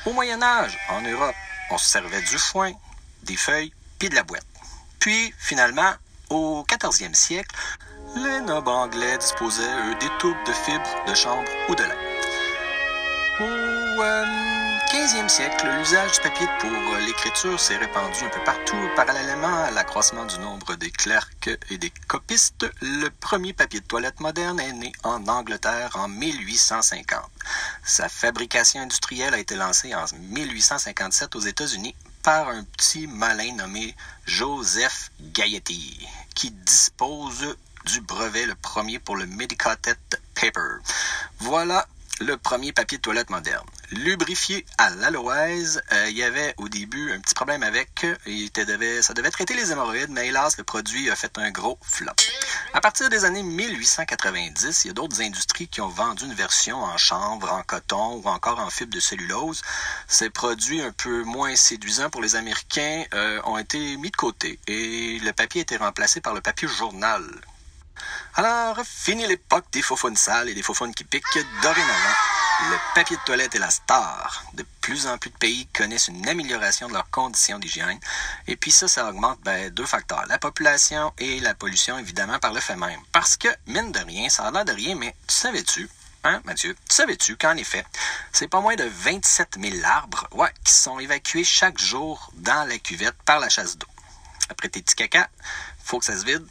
Au 0.06 0.12
Moyen 0.12 0.42
Âge, 0.42 0.78
en 0.90 1.00
Europe, 1.02 1.34
on 1.70 1.78
se 1.78 1.88
servait 1.88 2.22
du 2.22 2.38
foin, 2.38 2.72
des 3.24 3.36
feuilles, 3.36 3.72
puis 3.98 4.08
de 4.08 4.14
la 4.14 4.22
boîte. 4.22 4.46
Puis, 5.00 5.34
finalement, 5.38 5.92
au 6.30 6.64
14e 6.68 7.14
siècle, 7.14 7.54
les 8.16 8.40
nobles 8.40 8.68
anglais 8.68 9.18
disposaient, 9.18 9.62
eux, 9.62 9.94
des 9.96 10.10
tubes 10.18 10.44
de 10.46 10.52
fibres 10.52 11.04
de 11.06 11.14
chambre 11.14 11.48
ou 11.68 11.74
de 11.74 11.84
euh, 13.40 14.57
15e 14.90 15.28
siècle, 15.28 15.66
l'usage 15.76 16.12
du 16.12 16.20
papier 16.20 16.46
pour 16.60 16.70
euh, 16.70 17.00
l'écriture 17.00 17.60
s'est 17.60 17.76
répandu 17.76 18.24
un 18.24 18.30
peu 18.30 18.42
partout. 18.42 18.76
Parallèlement 18.96 19.64
à 19.64 19.70
l'accroissement 19.70 20.24
du 20.24 20.38
nombre 20.38 20.76
des 20.76 20.90
clercs 20.90 21.28
et 21.68 21.76
des 21.76 21.92
copistes, 22.06 22.66
le 22.80 23.10
premier 23.10 23.52
papier 23.52 23.80
de 23.80 23.84
toilette 23.84 24.18
moderne 24.20 24.58
est 24.60 24.72
né 24.72 24.92
en 25.02 25.28
Angleterre 25.28 25.90
en 25.96 26.08
1850. 26.08 27.20
Sa 27.84 28.08
fabrication 28.08 28.80
industrielle 28.80 29.34
a 29.34 29.38
été 29.38 29.56
lancée 29.56 29.94
en 29.94 30.06
1857 30.14 31.36
aux 31.36 31.40
États-Unis 31.40 31.94
par 32.22 32.48
un 32.48 32.64
petit 32.64 33.06
malin 33.06 33.56
nommé 33.56 33.94
Joseph 34.24 35.10
Gaietti, 35.20 36.06
qui 36.34 36.50
dispose 36.50 37.56
du 37.84 38.00
brevet 38.00 38.46
le 38.46 38.54
premier 38.54 38.98
pour 38.98 39.16
le 39.16 39.26
Medicated 39.26 39.98
Paper. 40.34 40.78
Voilà 41.40 41.86
le 42.20 42.38
premier 42.38 42.72
papier 42.72 42.96
de 42.96 43.02
toilette 43.02 43.28
moderne. 43.28 43.66
Lubrifié 43.90 44.66
à 44.76 44.90
l'aloèse, 44.90 45.82
euh, 45.92 46.10
il 46.10 46.16
y 46.16 46.22
avait 46.22 46.54
au 46.58 46.68
début 46.68 47.10
un 47.12 47.20
petit 47.20 47.34
problème 47.34 47.62
avec. 47.62 48.04
Il 48.26 48.50
devait, 48.52 49.00
ça 49.00 49.14
devait 49.14 49.30
traiter 49.30 49.54
les 49.54 49.72
hémorroïdes, 49.72 50.10
mais 50.10 50.28
hélas, 50.28 50.58
le 50.58 50.64
produit 50.64 51.10
a 51.10 51.16
fait 51.16 51.38
un 51.38 51.50
gros 51.50 51.78
flop. 51.82 52.12
À 52.74 52.82
partir 52.82 53.08
des 53.08 53.24
années 53.24 53.42
1890, 53.42 54.84
il 54.84 54.88
y 54.88 54.90
a 54.90 54.92
d'autres 54.92 55.22
industries 55.22 55.68
qui 55.68 55.80
ont 55.80 55.88
vendu 55.88 56.24
une 56.24 56.34
version 56.34 56.76
en 56.76 56.98
chanvre, 56.98 57.50
en 57.50 57.62
coton 57.62 58.20
ou 58.22 58.28
encore 58.28 58.58
en 58.58 58.68
fibre 58.68 58.92
de 58.92 59.00
cellulose. 59.00 59.62
Ces 60.06 60.28
produits 60.28 60.82
un 60.82 60.92
peu 60.92 61.22
moins 61.22 61.56
séduisants 61.56 62.10
pour 62.10 62.20
les 62.20 62.36
Américains 62.36 63.04
euh, 63.14 63.40
ont 63.44 63.56
été 63.56 63.96
mis 63.96 64.10
de 64.10 64.16
côté 64.16 64.58
et 64.66 65.18
le 65.18 65.32
papier 65.32 65.60
a 65.60 65.62
été 65.62 65.78
remplacé 65.78 66.20
par 66.20 66.34
le 66.34 66.42
papier 66.42 66.68
journal 66.68 67.24
alors, 68.38 68.78
fini 68.84 69.26
l'époque 69.26 69.64
des 69.72 69.82
faufounes 69.82 70.16
sales 70.16 70.48
et 70.48 70.54
des 70.54 70.62
faufounes 70.62 70.94
qui 70.94 71.02
piquent. 71.02 71.24
Dorénavant, 71.60 72.14
le 72.70 72.76
papier 72.94 73.16
de 73.16 73.22
toilette 73.22 73.54
est 73.56 73.58
la 73.58 73.70
star. 73.70 74.44
De 74.54 74.64
plus 74.80 75.08
en 75.08 75.18
plus 75.18 75.30
de 75.30 75.36
pays 75.36 75.66
connaissent 75.74 76.06
une 76.06 76.28
amélioration 76.28 76.86
de 76.86 76.92
leurs 76.92 77.10
conditions 77.10 77.58
d'hygiène. 77.58 77.98
Et 78.46 78.54
puis 78.54 78.70
ça, 78.70 78.86
ça 78.86 79.08
augmente 79.08 79.40
ben, 79.42 79.70
deux 79.70 79.86
facteurs. 79.86 80.24
La 80.28 80.38
population 80.38 81.12
et 81.18 81.40
la 81.40 81.54
pollution, 81.54 81.98
évidemment, 81.98 82.38
par 82.38 82.52
le 82.52 82.60
fait 82.60 82.76
même. 82.76 83.00
Parce 83.10 83.36
que, 83.36 83.48
mine 83.66 83.90
de 83.90 83.98
rien, 83.98 84.28
ça 84.28 84.44
a 84.44 84.50
l'air 84.52 84.64
de 84.64 84.72
rien, 84.72 84.94
mais 84.94 85.16
tu 85.26 85.34
savais-tu, 85.34 85.88
hein, 86.22 86.40
Mathieu, 86.44 86.76
tu 86.88 86.94
savais-tu 86.94 87.36
qu'en 87.36 87.56
effet, 87.56 87.84
c'est 88.32 88.48
pas 88.48 88.60
moins 88.60 88.76
de 88.76 88.84
27 88.84 89.56
000 89.60 89.84
arbres 89.84 90.28
qui 90.62 90.72
sont 90.72 91.00
évacués 91.00 91.42
chaque 91.44 91.78
jour 91.78 92.30
dans 92.34 92.68
la 92.68 92.78
cuvette 92.78 93.20
par 93.24 93.40
la 93.40 93.48
chasse 93.48 93.76
d'eau? 93.76 93.88
Après 94.48 94.68
tes 94.68 94.80
petits 94.80 94.94
caca, 94.94 95.28
faut 95.82 95.98
que 95.98 96.04
ça 96.04 96.16
se 96.16 96.24
vide, 96.24 96.46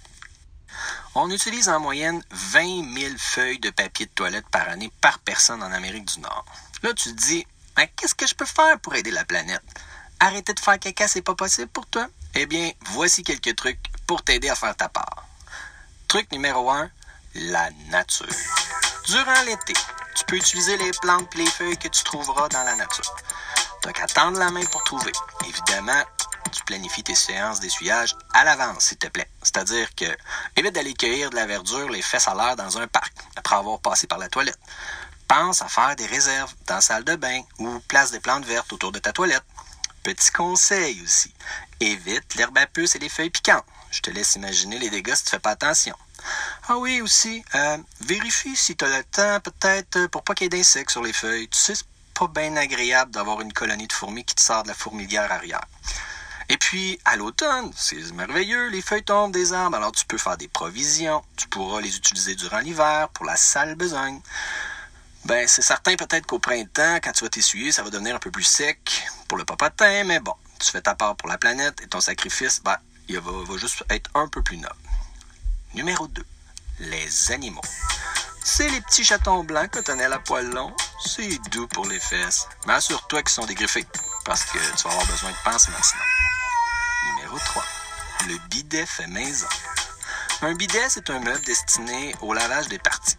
on 1.15 1.29
utilise 1.29 1.69
en 1.69 1.79
moyenne 1.79 2.23
20 2.31 2.93
000 2.99 3.15
feuilles 3.17 3.59
de 3.59 3.69
papier 3.69 4.05
de 4.05 4.11
toilette 4.11 4.47
par 4.49 4.69
année 4.69 4.91
par 5.01 5.19
personne 5.19 5.63
en 5.63 5.71
Amérique 5.71 6.05
du 6.05 6.19
Nord. 6.19 6.45
Là, 6.83 6.93
tu 6.93 7.15
te 7.15 7.21
dis, 7.21 7.45
mais 7.75 7.91
qu'est-ce 7.95 8.15
que 8.15 8.27
je 8.27 8.35
peux 8.35 8.45
faire 8.45 8.79
pour 8.79 8.95
aider 8.95 9.11
la 9.11 9.25
planète? 9.25 9.63
Arrêter 10.19 10.53
de 10.53 10.59
faire 10.59 10.79
caca, 10.79 11.07
c'est 11.07 11.21
pas 11.21 11.35
possible 11.35 11.67
pour 11.67 11.85
toi? 11.87 12.07
Eh 12.33 12.45
bien, 12.45 12.71
voici 12.91 13.23
quelques 13.23 13.55
trucs 13.55 13.79
pour 14.05 14.23
t'aider 14.23 14.49
à 14.49 14.55
faire 14.55 14.75
ta 14.75 14.89
part. 14.89 15.25
Truc 16.07 16.31
numéro 16.31 16.69
1, 16.69 16.89
la 17.35 17.69
nature. 17.89 18.27
Durant 19.07 19.41
l'été, 19.45 19.73
tu 20.15 20.25
peux 20.25 20.35
utiliser 20.35 20.77
les 20.77 20.91
plantes 21.01 21.33
et 21.35 21.39
les 21.39 21.45
feuilles 21.45 21.77
que 21.77 21.87
tu 21.87 22.03
trouveras 22.03 22.47
dans 22.49 22.63
la 22.63 22.75
nature. 22.75 23.15
T'as 23.81 23.91
qu'à 23.91 24.07
tendre 24.07 24.39
la 24.39 24.49
main 24.49 24.65
pour 24.65 24.83
trouver. 24.83 25.11
Évidemment, 25.45 26.03
tu 26.49 26.63
planifies 26.63 27.03
tes 27.03 27.15
séances 27.15 27.59
d'essuyage 27.59 28.15
à 28.33 28.43
l'avance, 28.43 28.85
s'il 28.85 28.97
te 28.97 29.07
plaît. 29.07 29.29
C'est-à-dire 29.41 29.93
que 29.95 30.05
évite 30.55 30.73
d'aller 30.73 30.93
cueillir 30.93 31.29
de 31.29 31.35
la 31.35 31.45
verdure 31.45 31.89
les 31.89 32.01
fesses 32.01 32.27
à 32.27 32.35
l'air 32.35 32.55
dans 32.55 32.77
un 32.77 32.87
parc 32.87 33.13
après 33.35 33.55
avoir 33.55 33.79
passé 33.79 34.07
par 34.07 34.17
la 34.17 34.29
toilette. 34.29 34.59
Pense 35.27 35.61
à 35.61 35.67
faire 35.67 35.95
des 35.95 36.05
réserves 36.05 36.53
dans 36.67 36.75
la 36.75 36.81
salle 36.81 37.03
de 37.03 37.15
bain 37.15 37.41
ou 37.59 37.79
place 37.87 38.11
des 38.11 38.19
plantes 38.19 38.45
vertes 38.45 38.71
autour 38.71 38.91
de 38.91 38.99
ta 38.99 39.11
toilette. 39.11 39.43
Petit 40.03 40.31
conseil 40.31 41.01
aussi, 41.03 41.33
évite 41.79 42.35
l'herbe 42.35 42.57
à 42.57 42.65
puce 42.65 42.95
et 42.95 42.99
les 42.99 43.09
feuilles 43.09 43.29
piquantes. 43.29 43.65
Je 43.91 44.01
te 44.01 44.09
laisse 44.09 44.35
imaginer 44.35 44.79
les 44.79 44.89
dégâts 44.89 45.15
si 45.15 45.25
tu 45.25 45.31
fais 45.31 45.39
pas 45.39 45.51
attention. 45.51 45.95
Ah 46.67 46.77
oui, 46.77 47.01
aussi, 47.01 47.43
euh, 47.55 47.77
vérifie 48.01 48.55
si 48.55 48.75
tu 48.75 48.85
as 48.85 48.97
le 48.97 49.03
temps 49.03 49.39
peut-être 49.41 50.07
pour 50.07 50.23
pas 50.23 50.33
qu'il 50.33 50.45
y 50.45 50.47
ait 50.47 50.57
d'insectes 50.57 50.91
sur 50.91 51.03
les 51.03 51.13
feuilles. 51.13 51.47
Tu 51.49 51.57
sais, 51.57 51.75
c'est 51.75 51.85
pas 52.13 52.27
bien 52.27 52.55
agréable 52.57 53.11
d'avoir 53.11 53.41
une 53.41 53.53
colonie 53.53 53.87
de 53.87 53.93
fourmis 53.93 54.25
qui 54.25 54.35
te 54.35 54.41
sort 54.41 54.63
de 54.63 54.69
la 54.69 54.73
fourmilière 54.73 55.31
arrière. 55.31 55.65
Et 56.49 56.57
puis, 56.57 56.99
à 57.03 57.17
l'automne, 57.17 57.71
c'est 57.75 58.11
merveilleux, 58.13 58.69
les 58.69 58.81
feuilles 58.81 59.03
tombent 59.03 59.33
des 59.33 59.51
arbres, 59.51 59.75
alors 59.75 59.91
tu 59.91 60.05
peux 60.05 60.17
faire 60.17 60.37
des 60.37 60.47
provisions. 60.47 61.21
Tu 61.35 61.47
pourras 61.49 61.81
les 61.81 61.97
utiliser 61.97 62.35
durant 62.35 62.59
l'hiver 62.59 63.09
pour 63.09 63.25
la 63.25 63.35
sale 63.35 63.75
besogne. 63.75 64.21
Ben, 65.25 65.45
c'est 65.45 65.61
certain 65.61 65.95
peut-être 65.97 66.25
qu'au 66.25 66.39
printemps, 66.39 66.99
quand 67.03 67.11
tu 67.11 67.25
vas 67.25 67.29
t'essuyer, 67.29 67.73
ça 67.73 67.83
va 67.83 67.89
devenir 67.89 68.15
un 68.15 68.19
peu 68.19 68.31
plus 68.31 68.43
sec 68.43 69.05
pour 69.27 69.37
le 69.37 69.43
papatin, 69.43 70.05
mais 70.05 70.21
bon, 70.21 70.33
tu 70.57 70.71
fais 70.71 70.81
ta 70.81 70.95
part 70.95 71.17
pour 71.17 71.27
la 71.27 71.37
planète 71.37 71.81
et 71.81 71.87
ton 71.87 71.99
sacrifice, 71.99 72.61
ben, 72.63 72.77
il 73.09 73.19
va, 73.19 73.57
juste 73.57 73.83
être 73.89 74.09
un 74.15 74.29
peu 74.29 74.41
plus 74.41 74.57
noble. 74.57 74.75
Numéro 75.73 76.07
2. 76.07 76.25
Les 76.79 77.31
animaux. 77.31 77.61
C'est 78.43 78.69
les 78.69 78.79
petits 78.79 79.03
chatons 79.03 79.43
blancs 79.43 79.71
cotonnels 79.71 80.13
à 80.13 80.19
poils 80.19 80.49
longs. 80.49 80.73
C'est 81.05 81.37
doux 81.51 81.67
pour 81.67 81.85
les 81.87 81.99
fesses. 81.99 82.47
Mais 82.65 82.73
assure-toi 82.73 83.21
qu'ils 83.21 83.31
sont 83.31 83.45
dégriffés, 83.45 83.85
parce 84.23 84.45
que 84.45 84.57
tu 84.77 84.83
vas 84.83 84.91
avoir 84.91 85.07
besoin 85.07 85.31
de 85.31 85.37
pansement 85.43 85.83
sinon. 85.83 86.26
Numéro 87.27 87.45
3. 87.45 87.65
Le 88.29 88.37
bidet 88.47 88.85
fait 88.85 89.07
maison. 89.07 89.47
Un 90.41 90.53
bidet, 90.53 90.87
c'est 90.87 91.09
un 91.09 91.19
meuble 91.19 91.41
destiné 91.41 92.15
au 92.21 92.33
lavage 92.33 92.69
des 92.69 92.79
parties. 92.79 93.17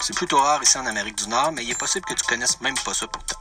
C'est 0.00 0.14
plutôt 0.14 0.40
rare 0.40 0.62
ici 0.62 0.78
en 0.78 0.86
Amérique 0.86 1.16
du 1.16 1.28
Nord, 1.28 1.50
mais 1.50 1.64
il 1.64 1.70
est 1.72 1.78
possible 1.78 2.04
que 2.04 2.14
tu 2.14 2.22
connaisses 2.22 2.60
même 2.60 2.78
pas 2.84 2.94
ça 2.94 3.08
pourtant. 3.08 3.40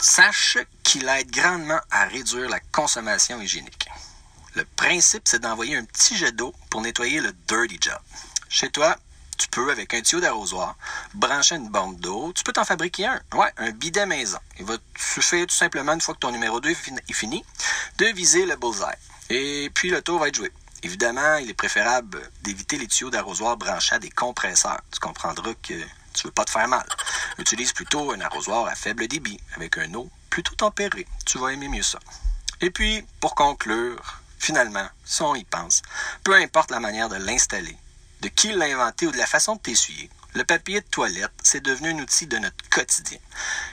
Sache 0.00 0.58
qu'il 0.84 1.08
aide 1.08 1.32
grandement 1.32 1.80
à 1.90 2.04
réduire 2.04 2.48
la 2.48 2.60
consommation 2.60 3.40
hygiénique. 3.40 3.88
Le 4.54 4.64
principe, 4.64 5.26
c'est 5.26 5.40
d'envoyer 5.40 5.76
un 5.76 5.84
petit 5.84 6.16
jet 6.16 6.30
d'eau 6.30 6.54
pour 6.70 6.80
nettoyer 6.80 7.20
le 7.20 7.32
dirty 7.32 7.78
job. 7.80 7.98
Chez 8.48 8.70
toi, 8.70 8.96
tu 9.38 9.48
peux, 9.48 9.70
avec 9.70 9.94
un 9.94 10.02
tuyau 10.02 10.20
d'arrosoir, 10.20 10.76
brancher 11.14 11.54
une 11.54 11.68
borne 11.68 11.96
d'eau. 11.96 12.32
Tu 12.34 12.42
peux 12.42 12.52
t'en 12.52 12.64
fabriquer 12.64 13.06
un. 13.06 13.20
Ouais, 13.34 13.52
un 13.56 13.70
bidet 13.70 14.04
maison. 14.06 14.38
Il 14.58 14.66
va 14.66 14.76
suffire 14.96 15.46
tout 15.46 15.54
simplement, 15.54 15.94
une 15.94 16.00
fois 16.00 16.14
que 16.14 16.20
ton 16.20 16.32
numéro 16.32 16.60
2 16.60 16.70
est 16.70 17.12
fini, 17.12 17.44
de 17.98 18.06
viser 18.06 18.44
le 18.44 18.56
bullseye. 18.56 18.98
Et 19.30 19.70
puis 19.74 19.90
le 19.90 20.02
tour 20.02 20.18
va 20.18 20.28
être 20.28 20.34
joué. 20.34 20.52
Évidemment, 20.82 21.36
il 21.36 21.50
est 21.50 21.54
préférable 21.54 22.30
d'éviter 22.42 22.76
les 22.78 22.86
tuyaux 22.86 23.10
d'arrosoir 23.10 23.56
branchés 23.56 23.94
à 23.94 23.98
des 23.98 24.10
compresseurs. 24.10 24.80
Tu 24.92 25.00
comprendras 25.00 25.54
que 25.54 25.74
tu 26.14 26.26
veux 26.26 26.32
pas 26.32 26.44
te 26.44 26.50
faire 26.50 26.68
mal. 26.68 26.86
Utilise 27.38 27.72
plutôt 27.72 28.12
un 28.12 28.20
arrosoir 28.20 28.66
à 28.66 28.74
faible 28.74 29.06
débit, 29.08 29.40
avec 29.56 29.78
un 29.78 29.92
eau 29.94 30.08
plutôt 30.30 30.54
tempérée. 30.54 31.06
Tu 31.26 31.38
vas 31.38 31.52
aimer 31.52 31.68
mieux 31.68 31.82
ça. 31.82 31.98
Et 32.60 32.70
puis, 32.70 33.04
pour 33.20 33.34
conclure, 33.34 34.20
finalement, 34.38 34.86
si 35.04 35.22
on 35.22 35.34
y 35.34 35.44
pense, 35.44 35.82
peu 36.24 36.34
importe 36.34 36.70
la 36.70 36.80
manière 36.80 37.08
de 37.08 37.16
l'installer, 37.16 37.76
de 38.20 38.28
qui 38.28 38.52
l'a 38.52 38.66
inventé 38.66 39.06
ou 39.06 39.12
de 39.12 39.16
la 39.16 39.26
façon 39.26 39.56
de 39.56 39.60
t'essuyer, 39.60 40.10
le 40.34 40.44
papier 40.44 40.80
de 40.80 40.86
toilette, 40.86 41.32
c'est 41.42 41.62
devenu 41.62 41.90
un 41.90 41.98
outil 41.98 42.26
de 42.26 42.38
notre 42.38 42.68
quotidien. 42.70 43.18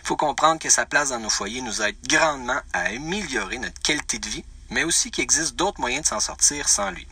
Il 0.04 0.08
faut 0.08 0.16
comprendre 0.16 0.60
que 0.60 0.70
sa 0.70 0.86
place 0.86 1.10
dans 1.10 1.20
nos 1.20 1.30
foyers 1.30 1.62
nous 1.62 1.82
aide 1.82 1.98
grandement 2.08 2.60
à 2.74 2.86
améliorer 2.86 3.58
notre 3.58 3.82
qualité 3.82 4.20
de 4.20 4.30
vie, 4.30 4.46
mais 4.70 4.84
aussi 4.84 5.12
qu'il 5.12 5.24
existe 5.24 5.56
d'autres 5.56 5.80
moyens 5.80 6.04
de 6.04 6.08
s'en 6.08 6.20
sortir 6.20 6.70
sans 6.70 6.92
lui. 6.92 7.08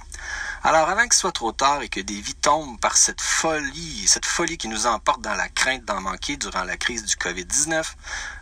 Alors 0.63 0.89
avant 0.89 1.04
qu'il 1.04 1.13
soit 1.13 1.34
trop 1.34 1.52
tard 1.52 1.82
et 1.82 1.89
que 1.89 2.00
des 2.00 2.22
vies 2.22 2.36
tombent 2.36 2.80
par 2.80 2.96
cette 2.96 3.19
folie, 3.19 4.08
cette 4.08 4.26
folie 4.26 4.58
qui 4.58 4.69
nous 4.69 4.88
emporte 4.88 5.22
dans 5.22 5.36
la 5.36 5.50
crainte 5.50 5.84
d'en 5.84 6.00
manquer 6.00 6.38
durant 6.38 6.63
la 6.63 6.78
crise 6.78 7.04
du 7.04 7.15
COVID-19, 7.15 7.84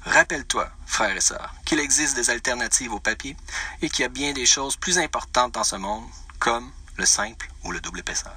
rappelle-toi, 0.03 0.69
frères 0.85 1.15
et 1.17 1.21
sœurs, 1.21 1.55
qu'il 1.65 1.79
existe 1.79 2.15
des 2.15 2.29
alternatives 2.29 2.93
au 2.93 2.99
papier 2.99 3.35
et 3.81 3.89
qu'il 3.89 4.03
y 4.03 4.05
a 4.05 4.09
bien 4.09 4.33
des 4.33 4.45
choses 4.45 4.77
plus 4.77 4.99
importantes 4.99 5.53
dans 5.53 5.63
ce 5.63 5.77
monde, 5.77 6.05
comme 6.37 6.71
le 6.97 7.07
simple 7.07 7.49
ou 7.63 7.71
le 7.71 7.79
double 7.79 7.99
épaisseur. 7.99 8.35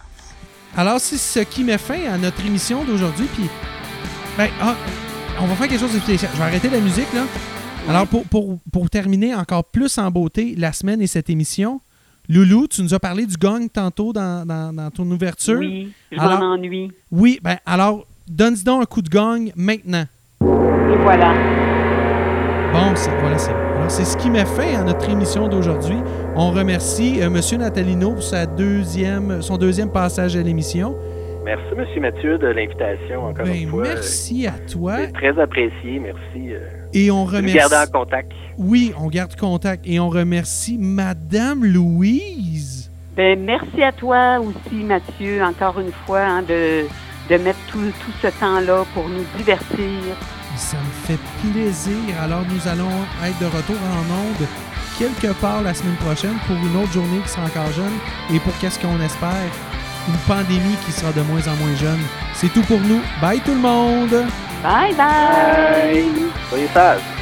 Alors, 0.77 0.99
c'est 1.01 1.17
ce 1.19 1.41
qui 1.41 1.63
met 1.65 1.79
fin 1.79 2.01
à 2.13 2.19
notre 2.19 2.45
émission 2.45 2.85
d'aujourd'hui. 2.85 3.27
Puis, 3.35 3.45
ben, 4.37 4.49
ah, 4.61 4.75
on 5.41 5.47
va 5.47 5.55
faire 5.55 5.69
quelque 5.69 5.81
chose 5.81 5.95
de 5.95 6.01
spécial. 6.01 6.31
Je 6.35 6.39
vais 6.39 6.45
arrêter 6.45 6.69
la 6.69 6.81
musique, 6.81 7.13
là. 7.15 7.23
Alors, 7.89 8.07
pour, 8.07 8.25
pour, 8.25 8.59
pour 8.73 8.91
terminer 8.91 9.35
encore 9.35 9.65
plus 9.65 9.99
en 9.99 10.11
beauté 10.11 10.55
la 10.57 10.73
semaine 10.73 11.01
et 11.01 11.07
cette 11.07 11.31
émission, 11.31 11.81
Loulou, 12.29 12.67
tu 12.67 12.83
nous 12.83 12.95
as 12.95 12.99
parlé 12.99 13.27
du 13.27 13.37
gong 13.37 13.69
tantôt 13.73 14.13
dans, 14.13 14.47
dans- 14.47 14.73
dans 14.73 14.91
ton 14.91 15.09
ouverture. 15.11 15.59
Oui, 15.59 15.93
je 16.11 16.19
Alors- 16.19 16.43
ennuie. 16.43 16.91
Oui, 17.11 17.39
ben 17.43 17.59
alors, 17.67 18.07
donne-y 18.27 18.65
donc 18.65 18.83
un 18.83 18.87
coup 18.87 19.03
de 19.03 19.11
gong 19.11 19.51
maintenant. 19.55 20.07
Et 20.41 20.97
voilà. 21.03 21.35
C'est, 22.97 23.11
voilà, 23.21 23.39
c'est 23.39 23.53
bon. 23.53 23.59
Alors, 23.77 23.91
c'est 23.91 24.05
ce 24.05 24.17
qui 24.17 24.31
met 24.31 24.45
fin 24.45 24.79
à 24.81 24.85
notre 24.85 25.09
émission 25.11 25.49
d'aujourd'hui. 25.49 25.97
On 26.37 26.51
remercie 26.53 27.21
euh, 27.21 27.27
M. 27.27 27.41
Natalino 27.59 28.13
pour 28.13 28.23
sa 28.23 28.47
deuxième, 28.47 29.43
son 29.43 29.57
deuxième 29.57 29.91
passage 29.91 30.37
à 30.37 30.43
l'émission. 30.43 30.95
Merci, 31.45 31.65
M. 31.77 31.85
Mathieu, 32.03 32.39
de 32.39 32.47
l'invitation, 32.47 33.27
encore 33.27 33.45
Ben, 33.47 33.55
une 33.63 33.69
fois. 33.69 33.83
merci 33.83 34.47
à 34.47 34.53
toi. 34.71 34.95
C'est 35.01 35.13
très 35.13 35.39
apprécié. 35.41 35.99
Merci. 36.01 36.55
euh, 36.55 36.61
Et 36.95 37.11
on 37.11 37.25
remercie. 37.25 37.57
garder 37.57 37.77
en 37.77 37.91
contact. 38.01 38.33
Oui, 38.59 38.95
on 38.99 39.09
garde 39.09 39.35
contact. 39.37 39.85
Et 39.87 39.99
on 39.99 40.09
remercie 40.09 40.79
Madame 40.79 41.65
Louise. 41.65 42.91
Ben, 43.17 43.39
merci 43.45 43.83
à 43.83 43.93
toi 43.93 44.39
aussi, 44.41 44.83
Mathieu, 44.85 45.43
encore 45.43 45.79
une 45.81 45.93
fois, 46.07 46.21
hein, 46.23 46.43
de, 46.43 46.85
de 47.29 47.43
mettre 47.43 47.59
tout, 47.71 47.79
tout 48.05 48.13
ce 48.23 48.29
temps-là 48.41 48.85
pour 48.95 49.09
nous 49.09 49.25
divertir. 49.37 50.17
Ça 50.57 50.77
me 50.77 51.07
fait 51.07 51.19
plaisir. 51.43 51.99
Alors, 52.23 52.43
nous 52.49 52.69
allons 52.69 52.91
être 53.25 53.39
de 53.39 53.47
retour 53.47 53.77
en 53.77 54.15
onde 54.15 54.49
quelque 54.99 55.33
part 55.41 55.63
la 55.63 55.75
semaine 55.75 55.97
prochaine 55.97 56.37
pour 56.47 56.57
une 56.57 56.77
autre 56.77 56.93
journée 56.93 57.21
qui 57.25 57.29
sera 57.29 57.47
encore 57.47 57.73
jeune 57.73 57.93
et 58.33 58.39
pour 58.39 58.57
qu'est-ce 58.59 58.79
qu'on 58.79 59.01
espère, 59.01 59.51
une 60.09 60.19
pandémie 60.27 60.77
qui 60.87 60.93
sera 60.93 61.13
de 61.13 61.23
moins 61.23 61.47
en 61.49 61.57
moins 61.57 61.75
jeune. 61.77 62.01
C'est 62.35 62.53
tout 62.53 62.63
pour 62.63 62.81
nous. 62.81 63.01
Bye 63.21 63.41
tout 63.41 63.55
le 63.55 63.61
monde! 63.61 64.27
Bye 64.63 64.95
bye! 64.95 66.05
Soyez 66.49 66.69
sages. 66.69 67.14